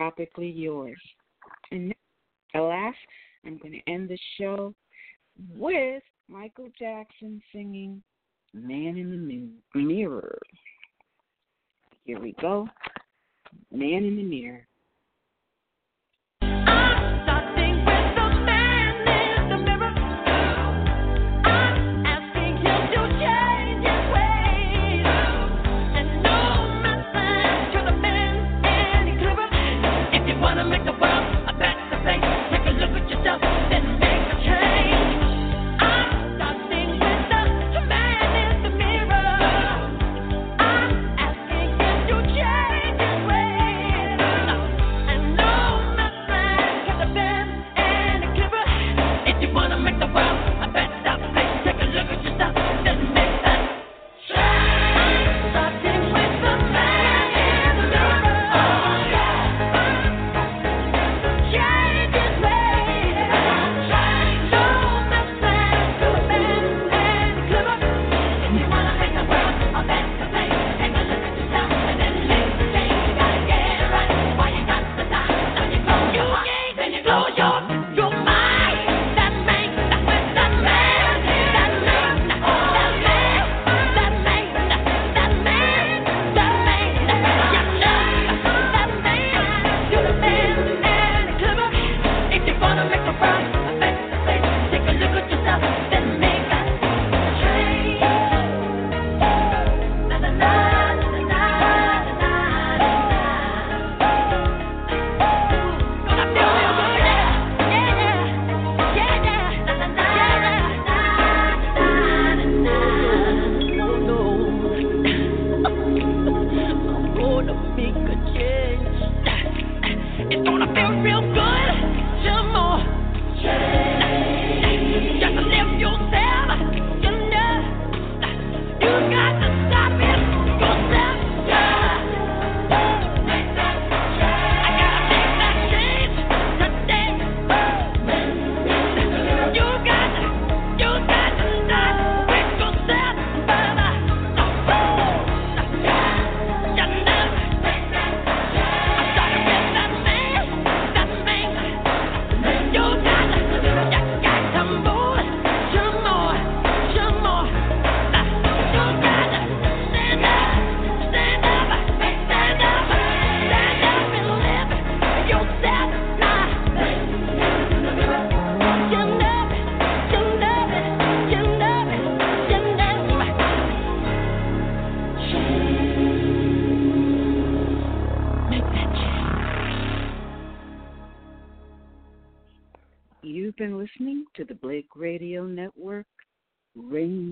topically 0.00 0.52
yours. 0.54 1.00
And 1.70 1.94
alas, 2.54 2.94
I'm 3.44 3.58
going 3.58 3.72
to 3.72 3.92
end 3.92 4.08
the 4.08 4.18
show 4.38 4.74
with 5.54 6.02
Michael 6.28 6.68
Jackson 6.78 7.40
singing 7.52 8.02
Man 8.52 8.96
in 8.96 9.10
the 9.74 9.78
Mirror. 9.80 10.38
Here 12.04 12.18
we 12.18 12.34
go 12.40 12.68
Man 13.70 14.04
in 14.04 14.16
the 14.16 14.24
Mirror. 14.24 14.66